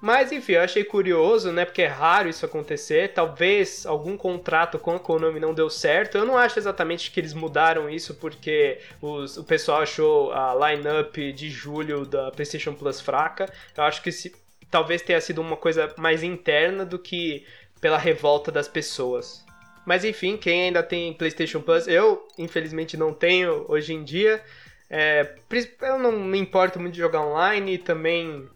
[0.04, 1.64] Mas enfim, eu achei curioso, né?
[1.64, 3.14] Porque é raro isso acontecer.
[3.14, 6.18] Talvez algum contrato com a Konami não deu certo.
[6.18, 11.16] Eu não acho exatamente que eles mudaram isso porque os, o pessoal achou a lineup
[11.34, 13.50] de julho da PlayStation Plus fraca.
[13.78, 14.36] Eu acho que se,
[14.70, 17.46] talvez tenha sido uma coisa mais interna do que
[17.80, 19.46] pela revolta das pessoas.
[19.86, 24.44] Mas enfim, quem ainda tem PlayStation Plus, eu infelizmente não tenho hoje em dia.
[24.90, 25.34] É,
[25.82, 28.50] eu não me importo muito de jogar online e também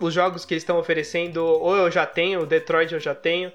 [0.00, 3.52] os jogos que eles estão oferecendo, ou eu já tenho, o Detroit eu já tenho,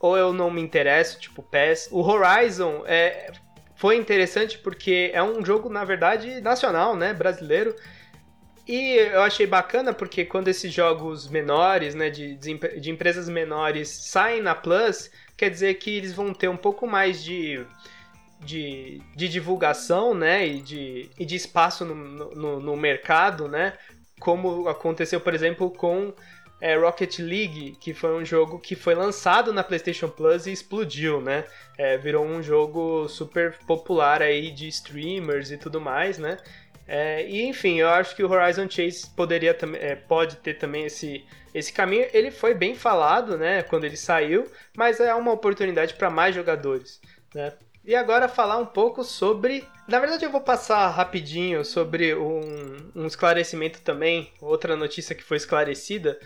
[0.00, 1.88] ou eu não me interesso, tipo PES.
[1.90, 3.30] O Horizon é,
[3.76, 7.74] foi interessante porque é um jogo, na verdade, nacional, né, brasileiro.
[8.66, 14.42] E eu achei bacana porque quando esses jogos menores, né, de, de empresas menores saem
[14.42, 17.64] na Plus, quer dizer que eles vão ter um pouco mais de
[18.40, 21.94] de, de divulgação, né, e de, e de espaço no,
[22.34, 23.72] no, no mercado, né,
[24.18, 26.12] como aconteceu, por exemplo, com
[26.60, 31.20] é, Rocket League, que foi um jogo que foi lançado na PlayStation Plus e explodiu,
[31.20, 31.44] né?
[31.76, 36.36] É, virou um jogo super popular aí de streamers e tudo mais, né?
[36.86, 41.24] É, e enfim, eu acho que o Horizon Chase poderia é, pode ter também esse,
[41.54, 42.06] esse caminho.
[42.14, 46.98] Ele foi bem falado, né, quando ele saiu, mas é uma oportunidade para mais jogadores,
[47.34, 47.52] né?
[47.88, 49.66] E agora falar um pouco sobre.
[49.88, 55.38] Na verdade, eu vou passar rapidinho sobre um, um esclarecimento também, outra notícia que foi
[55.38, 56.20] esclarecida,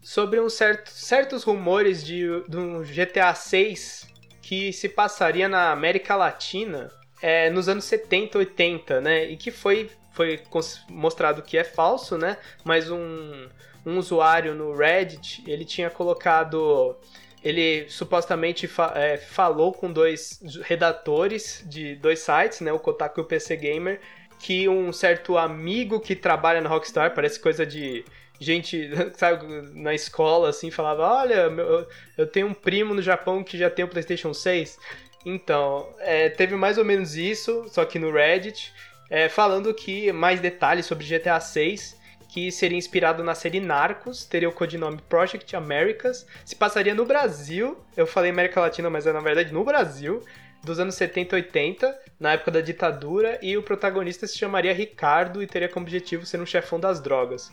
[0.00, 4.08] sobre um certo, certos rumores de, de um GTA 6
[4.40, 9.26] que se passaria na América Latina é, nos anos 70, 80, né?
[9.26, 10.40] E que foi, foi
[10.88, 12.38] mostrado que é falso, né?
[12.64, 13.50] Mas um,
[13.84, 16.96] um usuário no Reddit, ele tinha colocado
[17.44, 23.22] ele supostamente fa é, falou com dois redatores de dois sites, né, o Kotaku e
[23.22, 24.00] o PC Gamer,
[24.38, 28.04] que um certo amigo que trabalha na Rockstar, parece coisa de
[28.40, 31.86] gente, sabe, na escola, assim, falava, olha, meu,
[32.18, 34.78] eu tenho um primo no Japão que já tem o PlayStation 6.
[35.24, 38.72] Então, é, teve mais ou menos isso, só que no Reddit,
[39.08, 41.96] é, falando que mais detalhes sobre GTA 6
[42.32, 47.76] que seria inspirado na série Narcos, teria o codinome Project Americas, se passaria no Brasil,
[47.94, 50.24] eu falei América Latina, mas é na verdade no Brasil,
[50.64, 55.42] dos anos 70 e 80, na época da ditadura, e o protagonista se chamaria Ricardo
[55.42, 57.52] e teria como objetivo ser um chefão das drogas.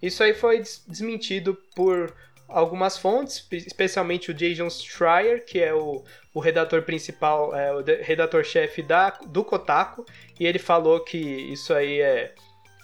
[0.00, 2.14] Isso aí foi desmentido por
[2.46, 8.86] algumas fontes, especialmente o Jason Schreier, que é o, o redator principal, é, o redator-chefe
[9.26, 10.06] do Kotaku,
[10.38, 12.32] e ele falou que isso aí é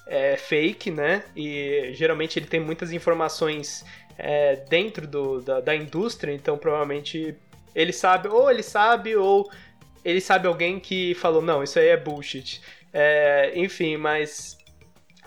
[0.06, 1.24] é, fake, né?
[1.34, 3.84] E geralmente ele tem muitas informações
[4.16, 7.34] é, dentro do, da, da indústria, então provavelmente
[7.74, 9.50] ele sabe, ou ele sabe, ou
[10.04, 12.62] ele sabe alguém que falou, não, isso aí é bullshit.
[12.92, 14.56] É, enfim, mas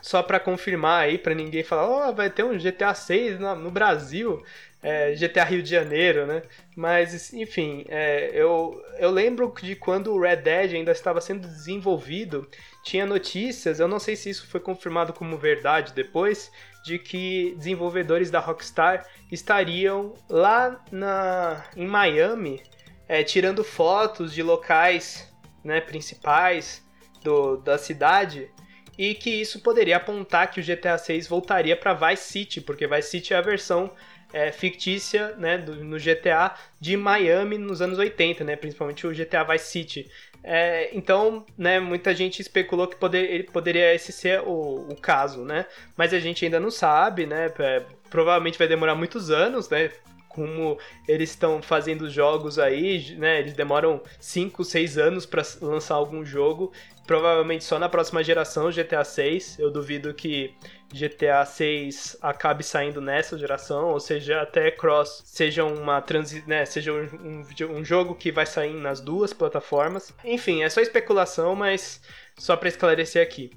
[0.01, 3.55] só para confirmar aí, para ninguém falar, ó, oh, vai ter um GTA 6 no,
[3.55, 4.41] no Brasil
[4.81, 6.41] é, GTA Rio de Janeiro, né?
[6.75, 12.47] Mas, enfim, é, eu, eu lembro de quando o Red Dead ainda estava sendo desenvolvido,
[12.83, 16.51] tinha notícias, eu não sei se isso foi confirmado como verdade depois,
[16.83, 22.61] de que desenvolvedores da Rockstar estariam lá na, em Miami
[23.07, 25.27] é, tirando fotos de locais
[25.63, 26.87] né, principais
[27.23, 28.49] do, da cidade
[28.97, 33.09] e que isso poderia apontar que o GTA 6 voltaria para Vice City, porque Vice
[33.09, 33.91] City é a versão
[34.31, 39.43] é, fictícia né, do, no GTA de Miami nos anos 80, né, principalmente o GTA
[39.43, 40.11] Vice City.
[40.43, 45.65] É, então, né, muita gente especulou que poder, poderia esse ser o, o, caso, né?
[45.97, 47.51] Mas a gente ainda não sabe, né?
[47.59, 49.91] É, provavelmente vai demorar muitos anos, né?
[50.29, 53.39] como eles estão fazendo jogos aí, né?
[53.39, 56.71] Eles demoram 5, 6 anos para lançar algum jogo.
[57.05, 59.57] Provavelmente só na próxima geração, GTA 6.
[59.59, 60.53] Eu duvido que
[60.91, 66.91] GTA 6 acabe saindo nessa geração, ou seja, até Cross seja uma transi né, seja
[66.91, 70.13] um, um, um jogo que vai sair nas duas plataformas.
[70.23, 72.01] Enfim, é só especulação, mas
[72.37, 73.51] só para esclarecer aqui.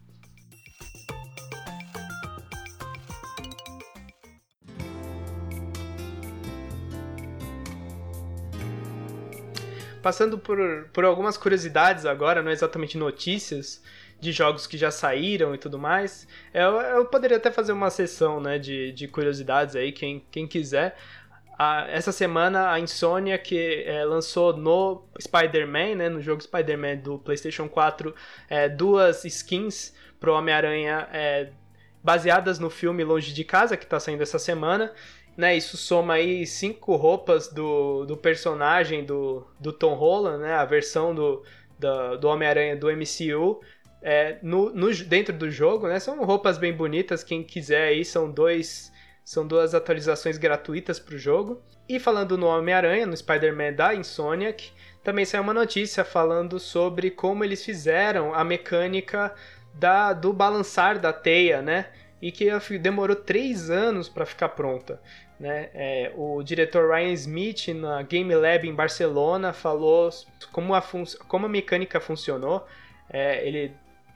[10.03, 10.59] passando por,
[10.93, 13.81] por algumas curiosidades agora, não exatamente notícias
[14.23, 16.29] de jogos que já saíram e tudo mais.
[16.55, 20.97] Eu, eu poderia até fazer uma sessão né, de, de curiosidades aí, quem, quem quiser.
[21.59, 27.19] Ah, essa semana a Insomnia que é, lançou no Spider-Man, né, no jogo Spider-Man do
[27.19, 28.15] PlayStation 4,
[28.49, 31.51] é, duas skins pro Homem-Aranha é,
[32.01, 34.93] baseadas no filme Longe de Casa, que está saindo essa semana
[35.37, 40.65] né, isso soma aí cinco roupas do, do personagem do, do Tom Holland, né, a
[40.65, 41.43] versão do,
[41.79, 43.61] do, do Homem-Aranha do MCU,
[44.03, 48.31] é, no, no, dentro do jogo, né, são roupas bem bonitas, quem quiser aí, são
[48.31, 48.91] dois
[49.25, 51.63] são duas atualizações gratuitas para o jogo.
[51.89, 54.73] E falando no Homem-Aranha, no Spider-Man da Insomniac,
[55.05, 59.33] também saiu uma notícia falando sobre como eles fizeram a mecânica
[59.75, 61.87] da, do balançar da teia, né?
[62.23, 65.03] e que demorou três anos para ficar pronta.
[65.41, 65.71] Né?
[65.75, 70.09] É, o diretor Ryan Smith na Game Lab em Barcelona falou
[70.53, 70.83] como a,
[71.27, 72.65] como a mecânica funcionou.
[73.11, 73.75] É, ele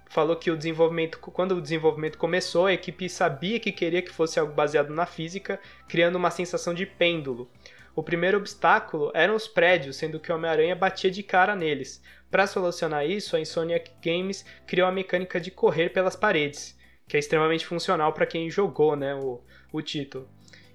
[0.08, 4.38] falou que o desenvolvimento, quando o desenvolvimento começou, a equipe sabia que queria que fosse
[4.38, 7.50] algo baseado na física, criando uma sensação de pêndulo.
[7.94, 12.02] O primeiro obstáculo eram os prédios, sendo que o Homem-Aranha batia de cara neles.
[12.30, 16.76] Para solucionar isso, a Insomniac Games criou a mecânica de correr pelas paredes
[17.08, 19.40] que é extremamente funcional para quem jogou né, o,
[19.72, 20.28] o título.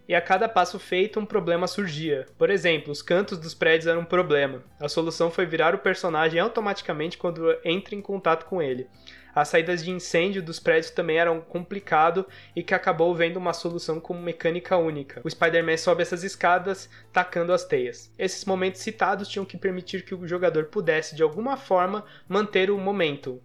[0.07, 2.25] e a cada passo feito um problema surgia.
[2.37, 4.63] Por exemplo, os cantos dos prédios eram um problema.
[4.79, 8.87] A solução foi virar o personagem automaticamente quando entra em contato com ele.
[9.33, 12.25] As saídas de incêndio dos prédios também eram complicado
[12.55, 15.21] e que acabou vendo uma solução com mecânica única.
[15.23, 18.11] O Spider-Man sobe essas escadas tacando as teias.
[18.17, 22.77] Esses momentos citados tinham que permitir que o jogador pudesse de alguma forma manter o
[22.77, 23.41] momento.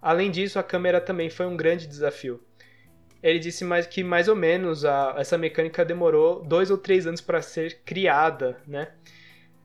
[0.00, 2.42] Além disso, a câmera também foi um grande desafio
[3.22, 7.20] ele disse mais que mais ou menos a, essa mecânica demorou dois ou três anos
[7.20, 8.88] para ser criada, né?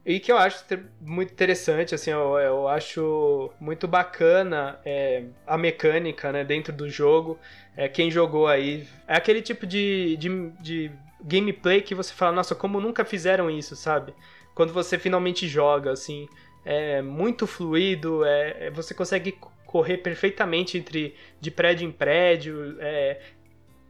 [0.05, 0.65] E que eu acho
[0.99, 7.39] muito interessante, assim, eu, eu acho muito bacana é, a mecânica, né, dentro do jogo.
[7.75, 10.91] É, quem jogou aí, é aquele tipo de, de, de
[11.23, 14.13] gameplay que você fala, nossa, como nunca fizeram isso, sabe?
[14.53, 16.27] Quando você finalmente joga, assim,
[16.65, 23.21] é muito fluido, é, é você consegue correr perfeitamente entre de prédio em prédio, é,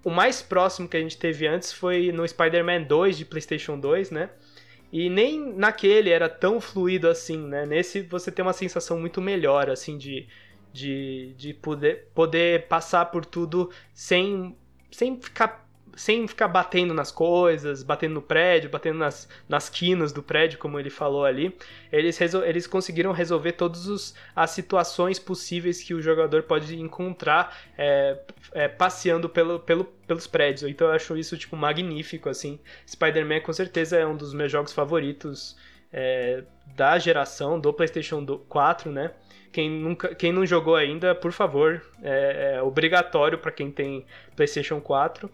[0.03, 4.11] o mais próximo que a gente teve antes foi no Spider-Man 2 de PlayStation 2,
[4.11, 4.29] né?
[4.93, 7.65] E nem naquele era tão fluido assim, né?
[7.65, 10.27] Nesse você tem uma sensação muito melhor, assim, de,
[10.71, 14.55] de, de poder, poder passar por tudo sem,
[14.91, 15.62] sem ficar
[15.95, 20.79] sem ficar batendo nas coisas, batendo no prédio, batendo nas, nas quinas do prédio, como
[20.79, 21.55] ele falou ali,
[21.91, 28.19] eles, eles conseguiram resolver todas as situações possíveis que o jogador pode encontrar é,
[28.53, 30.63] é, passeando pelo, pelo, pelos prédios.
[30.69, 32.59] Então eu acho isso tipo magnífico, assim.
[32.87, 35.55] Spider-Man com certeza é um dos meus jogos favoritos
[35.91, 36.43] é,
[36.75, 39.11] da geração do PlayStation 4, né?
[39.51, 44.03] Quem, nunca, quem não jogou ainda, por favor, é, é obrigatório para quem tem
[44.35, 45.29] PlayStation 4.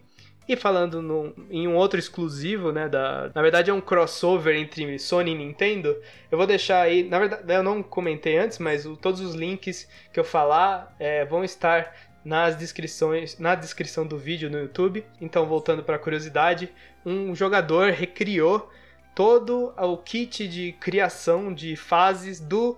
[0.48, 5.30] E falando em um outro exclusivo, né, da, na verdade é um crossover entre Sony
[5.30, 5.96] e Nintendo,
[6.30, 9.88] eu vou deixar aí, na verdade eu não comentei antes, mas o, todos os links
[10.12, 15.04] que eu falar é, vão estar nas descrições, na descrição do vídeo no YouTube.
[15.20, 16.70] Então, voltando para a curiosidade,
[17.04, 18.70] um jogador recriou
[19.14, 22.76] todo o kit de criação de fases do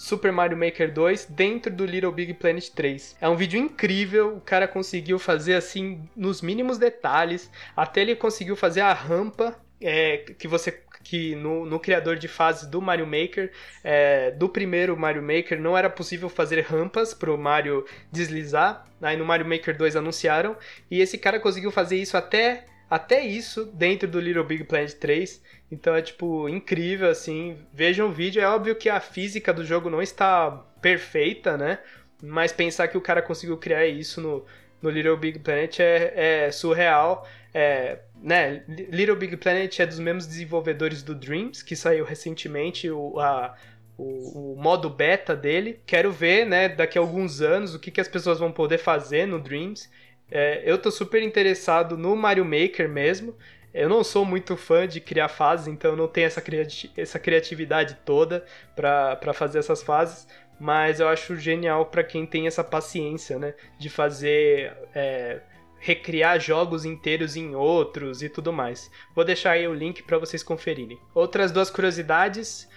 [0.00, 3.18] Super Mario Maker 2 dentro do Little Big Planet 3.
[3.20, 8.56] É um vídeo incrível, o cara conseguiu fazer assim nos mínimos detalhes, até ele conseguiu
[8.56, 13.52] fazer a rampa é, que você que no, no, criador de fases do Mario Maker,
[13.84, 18.86] é, do primeiro Mario Maker, não era possível fazer rampas para o Mario deslizar.
[19.02, 20.56] Aí no Mario Maker 2 anunciaram,
[20.90, 25.40] e esse cara conseguiu fazer isso até, até isso dentro do Little Big Planet 3.
[25.70, 27.56] Então é tipo incrível assim.
[27.72, 30.50] Vejam o vídeo, é óbvio que a física do jogo não está
[30.82, 31.78] perfeita, né?
[32.20, 34.44] Mas pensar que o cara conseguiu criar isso no,
[34.82, 37.26] no Little Big Planet é, é surreal.
[37.54, 38.64] É, né?
[38.68, 43.54] Little Big Planet é dos mesmos desenvolvedores do Dreams, que saiu recentemente o, a,
[43.96, 45.80] o, o, modo beta dele.
[45.86, 49.26] Quero ver, né, daqui a alguns anos, o que, que as pessoas vão poder fazer
[49.26, 49.88] no Dreams.
[50.30, 53.34] É, eu tô super interessado no Mario Maker mesmo.
[53.72, 57.98] Eu não sou muito fã de criar fases, então não tenho essa, criati essa criatividade
[58.04, 60.26] toda para fazer essas fases,
[60.58, 63.54] mas eu acho genial para quem tem essa paciência, né?
[63.78, 64.72] De fazer.
[64.94, 65.40] É,
[65.82, 68.90] recriar jogos inteiros em outros e tudo mais.
[69.14, 71.00] Vou deixar aí o link para vocês conferirem.
[71.14, 72.68] Outras duas curiosidades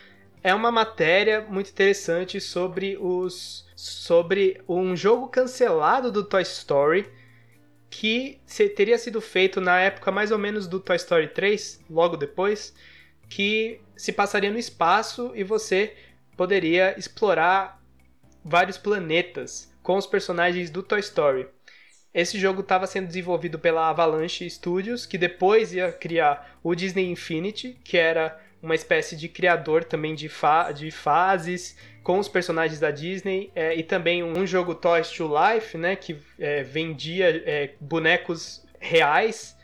[0.42, 7.06] é uma matéria muito interessante sobre os sobre um jogo cancelado do Toy Story
[7.94, 8.42] que
[8.76, 12.74] teria sido feito na época mais ou menos do Toy Story 3, logo depois,
[13.30, 15.94] que se passaria no espaço e você
[16.36, 17.80] poderia explorar
[18.44, 21.48] vários planetas com os personagens do Toy Story.
[22.12, 27.80] Esse jogo estava sendo desenvolvido pela Avalanche Studios, que depois ia criar o Disney Infinity,
[27.84, 32.92] que era uma espécie de criador também de, fa de fases com os personagens da
[32.92, 38.66] Disney é, e também um jogo Toys to Life, né, que é, vendia é, bonecos
[38.80, 39.58] reais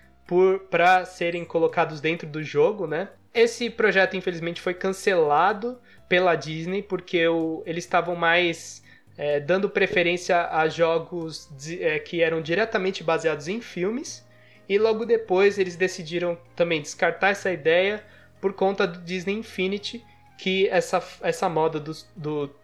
[0.70, 3.10] para serem colocados dentro do jogo, né?
[3.34, 8.84] Esse projeto infelizmente foi cancelado pela Disney porque o, eles estavam mais
[9.18, 14.24] é, dando preferência a jogos de, é, que eram diretamente baseados em filmes
[14.68, 18.04] e logo depois eles decidiram também descartar essa ideia
[18.40, 20.04] por conta do Disney Infinity
[20.38, 22.56] que essa, essa moda do, do,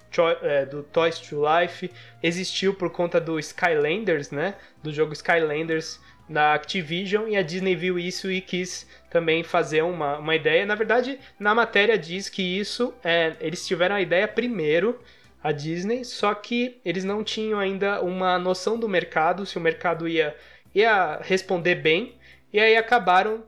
[0.41, 1.91] é, do Toys to Life
[2.23, 4.55] existiu por conta do Skylanders, né?
[4.81, 10.17] Do jogo Skylanders na Activision e a Disney viu isso e quis também fazer uma,
[10.17, 10.65] uma ideia.
[10.65, 14.99] Na verdade, na matéria diz que isso é, eles tiveram a ideia primeiro,
[15.43, 20.07] a Disney, só que eles não tinham ainda uma noção do mercado, se o mercado
[20.07, 20.35] ia,
[20.73, 22.15] ia responder bem,
[22.51, 23.43] e aí acabaram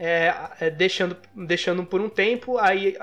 [0.00, 2.96] é, é deixando, deixando por um tempo, aí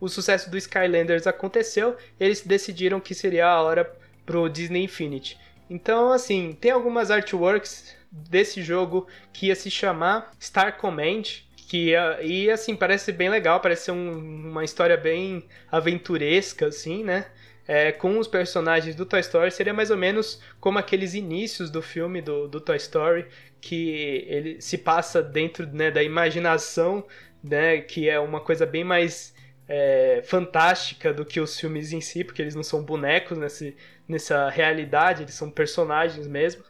[0.00, 3.92] o sucesso do Skylanders aconteceu, eles decidiram que seria a hora
[4.24, 5.36] pro Disney Infinity.
[5.68, 11.22] Então, assim, tem algumas artworks desse jogo que ia se chamar Star Command,
[11.68, 17.02] que ia, e assim parece bem legal, parece ser um, uma história bem aventuresca assim,
[17.02, 17.26] né?
[17.66, 21.80] É, com os personagens do Toy Story seria mais ou menos como aqueles inícios do
[21.80, 23.26] filme do, do Toy Story
[23.60, 27.06] que ele se passa dentro né, da imaginação,
[27.42, 29.34] né, que é uma coisa bem mais
[29.66, 33.74] é, fantástica do que os filmes em si, porque eles não são bonecos nesse,
[34.06, 36.62] nessa realidade, eles são personagens mesmo.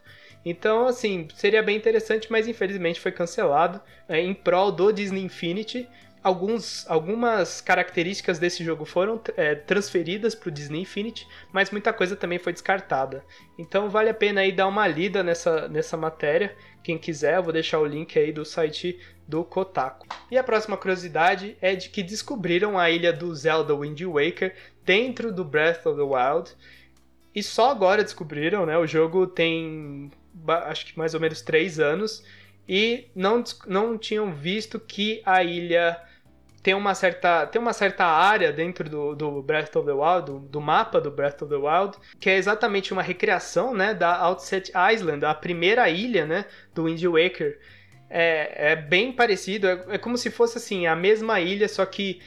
[0.45, 5.89] Então, assim, seria bem interessante, mas infelizmente foi cancelado é, em prol do Disney Infinity.
[6.25, 12.15] Alguns, algumas características desse jogo foram é, transferidas para o Disney Infinity, mas muita coisa
[12.15, 13.23] também foi descartada.
[13.59, 16.55] Então vale a pena aí dar uma lida nessa, nessa matéria.
[16.81, 20.07] Quem quiser, eu vou deixar o link aí do site do Kotaku.
[20.31, 25.31] E a próxima curiosidade é de que descobriram a ilha do Zelda Wind Waker dentro
[25.31, 26.55] do Breath of the Wild.
[27.35, 28.75] E só agora descobriram, né?
[28.75, 30.09] O jogo tem
[30.65, 32.23] acho que mais ou menos 3 anos
[32.67, 36.01] e não, não tinham visto que a ilha
[36.65, 40.39] tem uma certa, tem uma certa área dentro do, do Breath of the Wild, do,
[40.39, 44.71] do, mapa do Breath of the Wild, que é exatamente uma recriação né, da Outset
[44.91, 47.59] Island, a primeira ilha né, do Wind Waker.
[48.09, 52.19] É, é bem parecido, é, é como se fosse assim, a mesma ilha, só que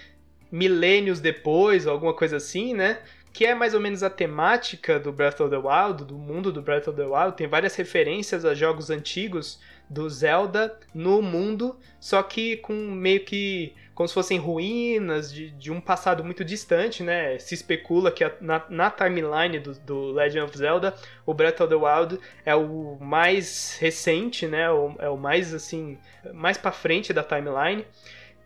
[0.53, 3.01] milênios depois, alguma coisa assim, né?
[3.33, 6.63] que é mais ou menos a temática do Breath of the Wild, do mundo do
[6.63, 7.37] Breath of the Wild.
[7.37, 13.75] Tem várias referências a jogos antigos do Zelda no mundo, só que com meio que
[13.99, 17.37] como se fossem ruínas de, de um passado muito distante, né?
[17.41, 20.95] Se especula que a, na, na, timeline do, do, Legend of Zelda,
[21.27, 24.71] o Breath of the Wild é o mais recente, né?
[24.71, 25.99] O, é o mais assim,
[26.33, 27.85] mais para frente da timeline.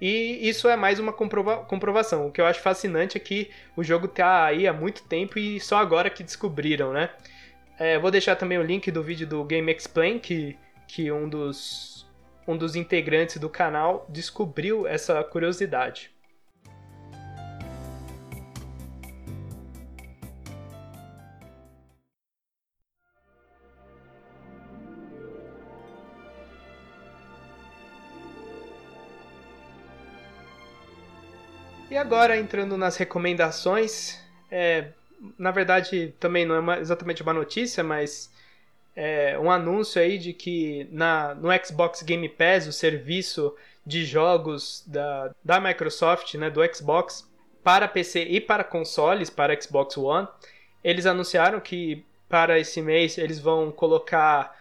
[0.01, 2.29] E isso é mais uma comprova comprovação.
[2.29, 5.61] O que eu acho fascinante é que o jogo tá aí há muito tempo e
[5.61, 7.11] só agora que descobriram, né?
[7.79, 10.57] É, vou deixar também o link do vídeo do Game Explain, que,
[10.89, 11.92] que um dos
[12.47, 16.11] um dos integrantes do canal descobriu essa curiosidade.
[31.93, 34.19] E agora entrando nas recomendações,
[34.51, 34.93] é,
[35.39, 38.33] na verdade também não é uma, exatamente uma notícia, mas
[38.95, 44.85] é, um anúncio aí de que na, no Xbox Game Pass, o serviço de jogos
[44.87, 47.29] da, da Microsoft, né, do Xbox,
[47.63, 50.29] para PC e para consoles, para Xbox One,
[50.83, 54.57] eles anunciaram que para esse mês eles vão colocar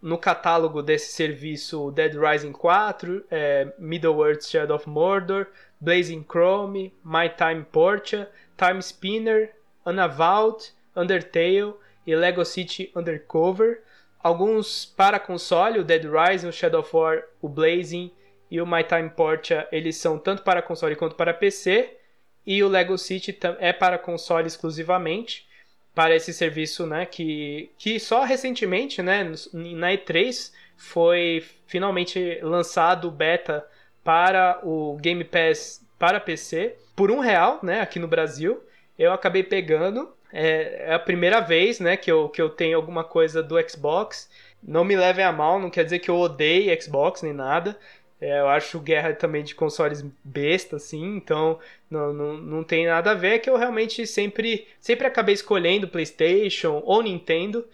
[0.00, 5.46] no catálogo desse serviço Dead Rising 4, é, Middle-earth Shadow of Mordor,
[5.80, 9.52] Blazing Chrome, My Time Portia, Time Spinner,
[9.84, 11.74] Unavowed, Undertale
[12.08, 13.82] e Lego City Undercover.
[14.22, 18.10] Alguns para console, o Dead Rising, o Shadow of War, o Blazing
[18.50, 21.98] e o My Time Portia, eles são tanto para console quanto para PC.
[22.46, 25.46] E o Lego City é para console exclusivamente,
[25.94, 33.10] para esse serviço, né, que, que só recentemente, né, na E3, foi finalmente lançado o
[33.10, 33.66] beta
[34.02, 38.62] para o Game Pass para PC por um real, né, aqui no Brasil.
[38.98, 43.04] Eu acabei pegando é, é, a primeira vez, né, que eu, que eu tenho alguma
[43.04, 44.30] coisa do Xbox.
[44.62, 47.78] Não me levem a mal, não quer dizer que eu odeie Xbox nem nada.
[48.20, 51.58] É, eu acho guerra também de consoles besta, assim, então
[51.88, 53.34] não, não, não tem nada a ver.
[53.34, 57.66] É que eu realmente sempre, sempre acabei escolhendo PlayStation ou Nintendo.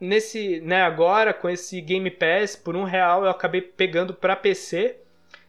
[0.00, 4.96] Nesse, né, agora com esse Game Pass por um real eu acabei pegando para PC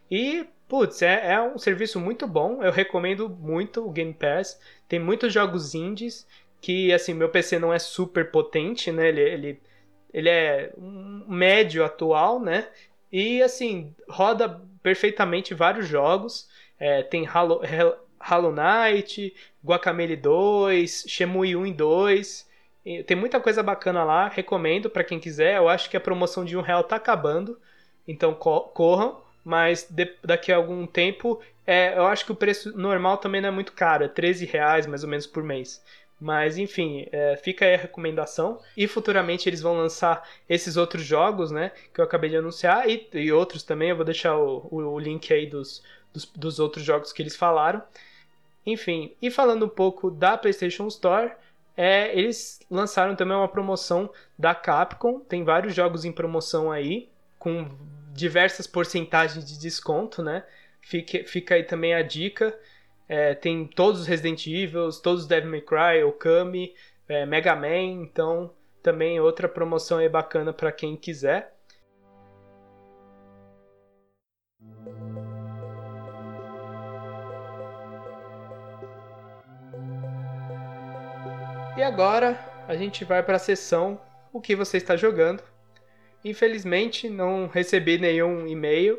[0.09, 2.63] e putz, é, é um serviço muito bom.
[2.63, 4.57] Eu recomendo muito o Game Pass.
[4.87, 6.25] Tem muitos jogos indies
[6.61, 9.09] que assim, meu PC não é super potente, né?
[9.09, 9.61] Ele, ele,
[10.13, 12.67] ele é um médio atual, né?
[13.11, 16.47] E assim, roda perfeitamente vários jogos.
[16.79, 17.61] É, tem Halo,
[18.19, 22.49] Hollow Knight, Guacamele 2, Shemui 1 e 2.
[22.85, 25.57] E tem muita coisa bacana lá, recomendo para quem quiser.
[25.57, 27.59] Eu acho que a promoção de um real tá acabando,
[28.07, 29.21] então co corram.
[29.43, 33.49] Mas de, daqui a algum tempo, é, eu acho que o preço normal também não
[33.49, 35.83] é muito caro, é 13 reais mais ou menos por mês.
[36.21, 38.59] Mas enfim, é, fica aí a recomendação.
[38.77, 41.71] E futuramente eles vão lançar esses outros jogos, né?
[41.91, 42.87] Que eu acabei de anunciar.
[42.87, 43.89] E, e outros também.
[43.89, 47.35] Eu vou deixar o, o, o link aí dos, dos, dos, outros jogos que eles
[47.35, 47.81] falaram.
[48.63, 51.31] Enfim, e falando um pouco da PlayStation Store.
[51.75, 54.07] É, eles lançaram também uma promoção
[54.37, 55.21] da Capcom.
[55.21, 57.09] Tem vários jogos em promoção aí.
[57.39, 57.67] Com
[58.13, 60.43] diversas porcentagens de desconto, né?
[60.81, 62.55] Fica, fica aí também a dica.
[63.13, 66.73] É, tem todos os Resident Evil, todos os Devil May Cry, Okami,
[67.09, 71.53] é, Mega Man, então também outra promoção aí bacana para quem quiser.
[81.75, 83.99] E agora a gente vai para a sessão
[84.31, 85.43] o que você está jogando.
[86.23, 88.97] Infelizmente não recebi nenhum e-mail,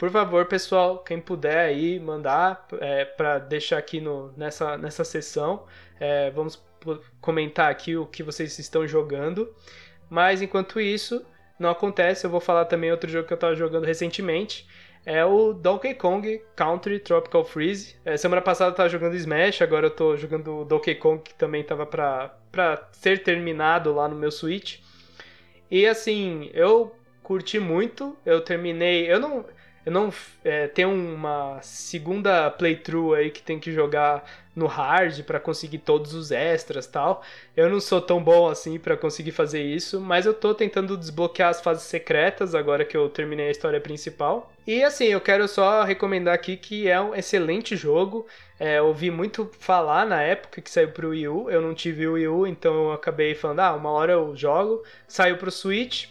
[0.00, 5.66] por favor, pessoal, quem puder aí mandar é, para deixar aqui no, nessa, nessa sessão.
[6.00, 6.58] É, vamos
[7.20, 9.54] comentar aqui o que vocês estão jogando.
[10.08, 11.22] Mas enquanto isso
[11.58, 14.66] não acontece, eu vou falar também outro jogo que eu estava jogando recentemente.
[15.04, 17.96] É o Donkey Kong Country Tropical Freeze.
[18.02, 21.60] É, semana passada eu estava jogando Smash, agora eu estou jogando Donkey Kong, que também
[21.60, 24.78] estava para ser terminado lá no meu Switch.
[25.70, 29.12] E assim, eu curti muito, eu terminei.
[29.12, 29.44] Eu não.
[29.84, 30.12] Eu não
[30.44, 34.24] é, tenho uma segunda playthrough aí que tem que jogar
[34.54, 37.22] no hard para conseguir todos os extras tal.
[37.56, 41.48] Eu não sou tão bom assim para conseguir fazer isso, mas eu tô tentando desbloquear
[41.48, 44.52] as fases secretas agora que eu terminei a história principal.
[44.66, 48.26] E assim, eu quero só recomendar aqui que é um excelente jogo.
[48.58, 51.50] É, ouvi muito falar na época que saiu pro Wii U.
[51.50, 54.84] Eu não tive o Wii U, então eu acabei falando, ah, uma hora eu jogo.
[55.08, 56.08] Saiu pro Switch,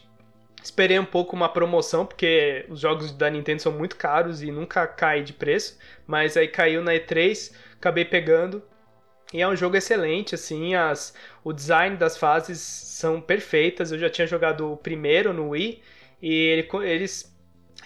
[0.61, 4.85] Esperei um pouco uma promoção, porque os jogos da Nintendo são muito caros e nunca
[4.85, 5.77] cai de preço.
[6.05, 8.61] Mas aí caiu na E3, acabei pegando.
[9.33, 13.91] E é um jogo excelente, assim, as, o design das fases são perfeitas.
[13.91, 15.81] Eu já tinha jogado o primeiro no Wii
[16.21, 17.35] e ele, eles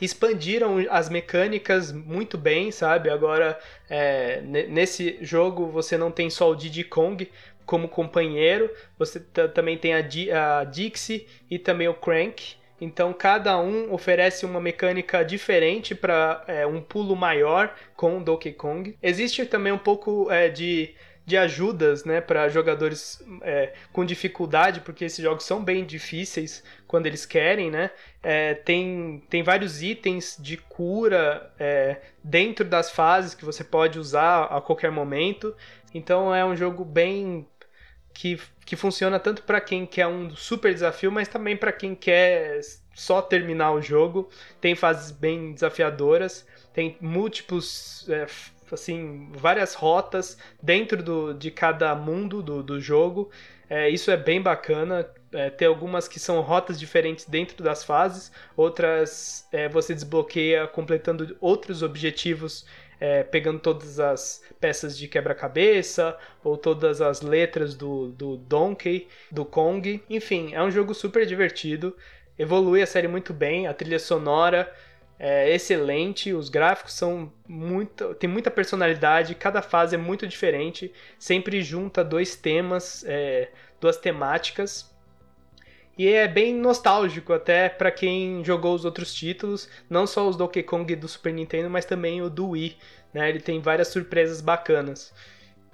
[0.01, 3.09] expandiram as mecânicas muito bem, sabe?
[3.09, 3.59] Agora,
[3.89, 7.29] é, nesse jogo você não tem só o Diddy Kong
[7.65, 12.55] como companheiro, você também tem a, a Dixie e também o Crank.
[12.83, 18.97] Então cada um oferece uma mecânica diferente para é, um pulo maior com Donkey Kong.
[19.01, 20.93] Existe também um pouco é, de,
[21.25, 27.05] de ajudas né, para jogadores é, com dificuldade, porque esses jogos são bem difíceis quando
[27.05, 27.71] eles querem.
[27.71, 27.89] Né?
[28.21, 34.43] É, tem, tem vários itens de cura é, dentro das fases que você pode usar
[34.43, 35.55] a qualquer momento.
[35.93, 37.47] Então é um jogo bem
[38.13, 42.59] que, que funciona tanto para quem quer um super desafio, mas também para quem quer
[42.93, 44.29] só terminar o jogo.
[44.61, 48.25] Tem fases bem desafiadoras, tem múltiplos, é,
[48.71, 53.29] assim, várias rotas dentro do, de cada mundo do, do jogo.
[53.69, 55.07] É, isso é bem bacana.
[55.31, 61.35] É, tem algumas que são rotas diferentes dentro das fases, outras é, você desbloqueia completando
[61.41, 62.67] outros objetivos
[63.03, 69.43] é, pegando todas as peças de quebra-cabeça ou todas as letras do, do Donkey, do
[69.43, 70.01] Kong.
[70.09, 71.93] Enfim, é um jogo super divertido,
[72.39, 74.73] evolui a série muito bem, a trilha sonora
[75.19, 78.15] é excelente, os gráficos são muito.
[78.15, 80.89] tem muita personalidade, cada fase é muito diferente,
[81.19, 83.49] sempre junta dois temas, é,
[83.81, 84.92] duas temáticas.
[85.97, 90.63] E é bem nostálgico até para quem jogou os outros títulos, não só os Donkey
[90.63, 92.77] Kong do Super Nintendo, mas também o do Wii.
[93.13, 93.29] Né?
[93.29, 95.13] Ele tem várias surpresas bacanas.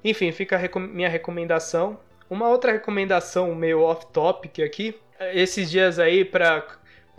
[0.03, 1.99] Enfim, fica a recom minha recomendação.
[2.29, 4.95] Uma outra recomendação meio off-topic aqui.
[5.33, 6.65] Esses dias aí, para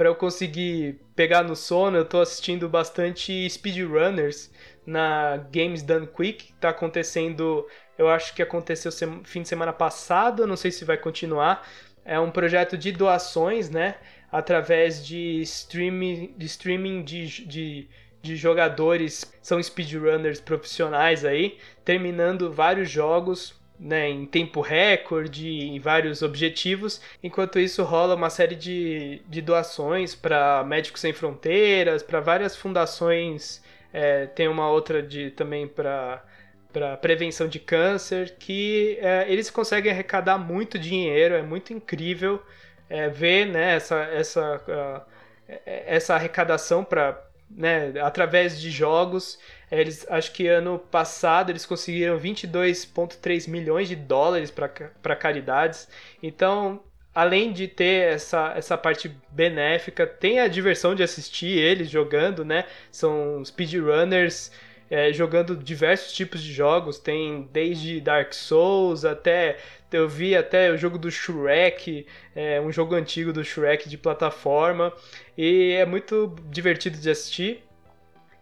[0.01, 4.51] para eu conseguir pegar no sono, eu tô assistindo bastante speedrunners
[4.87, 6.55] na Games Done Quick.
[6.55, 7.67] Tá acontecendo,
[7.99, 8.91] eu acho que aconteceu
[9.25, 11.69] fim de semana passado, não sei se vai continuar,
[12.11, 13.95] é um projeto de doações, né?
[14.33, 17.89] Através de streaming de, streaming de, de,
[18.21, 26.21] de jogadores, são speedrunners profissionais aí, terminando vários jogos né, em tempo recorde, em vários
[26.21, 27.01] objetivos.
[27.23, 33.63] Enquanto isso, rola uma série de, de doações para Médicos Sem Fronteiras, para várias fundações.
[33.93, 36.25] É, tem uma outra de também para
[36.73, 42.43] para prevenção de câncer, que é, eles conseguem arrecadar muito dinheiro, é muito incrível
[42.89, 49.39] é, ver né, essa, essa, uh, essa arrecadação para né, através de jogos.
[49.71, 55.89] Eles, acho que ano passado eles conseguiram 22,3 milhões de dólares para caridades.
[56.23, 56.81] Então,
[57.15, 62.65] além de ter essa, essa parte benéfica, tem a diversão de assistir eles jogando, né?
[62.91, 64.51] São speedrunners
[64.91, 69.57] é, jogando diversos tipos de jogos, tem desde Dark Souls até.
[69.93, 74.93] Eu vi até o jogo do Shrek, é, um jogo antigo do Shrek de plataforma,
[75.37, 77.65] e é muito divertido de assistir.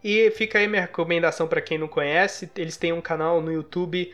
[0.03, 4.13] E fica aí minha recomendação para quem não conhece: eles têm um canal no YouTube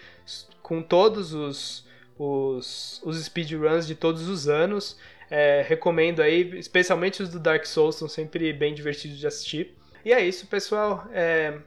[0.62, 1.86] com todos os,
[2.18, 4.98] os, os speedruns de todos os anos.
[5.30, 9.76] É, recomendo aí, especialmente os do Dark Souls, são sempre bem divertidos de assistir.
[10.04, 11.08] E é isso, pessoal.
[11.12, 11.60] É,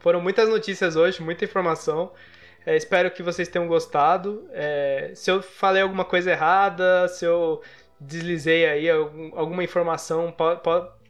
[0.00, 2.12] foram muitas notícias hoje, muita informação.
[2.66, 4.48] É, espero que vocês tenham gostado.
[4.52, 7.62] É, se eu falei alguma coisa errada, se eu
[8.00, 10.34] deslizei aí algum, alguma informação,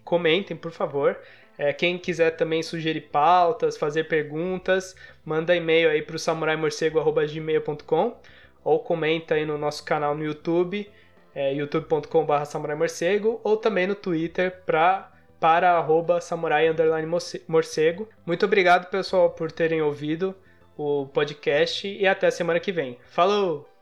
[0.05, 1.19] comentem, por favor.
[1.59, 8.17] É, quem quiser também sugerir pautas, fazer perguntas, manda e-mail aí para o samuraimorcego.gmail.com
[8.63, 10.89] ou comenta aí no nosso canal no YouTube,
[11.35, 15.11] é, youtube.com.br samuraimorcego, ou também no Twitter pra,
[15.41, 16.69] para arroba samurai
[17.47, 18.09] morcego.
[18.27, 20.35] Muito obrigado, pessoal, por terem ouvido
[20.77, 22.99] o podcast e até semana que vem.
[23.11, 23.78] Falou!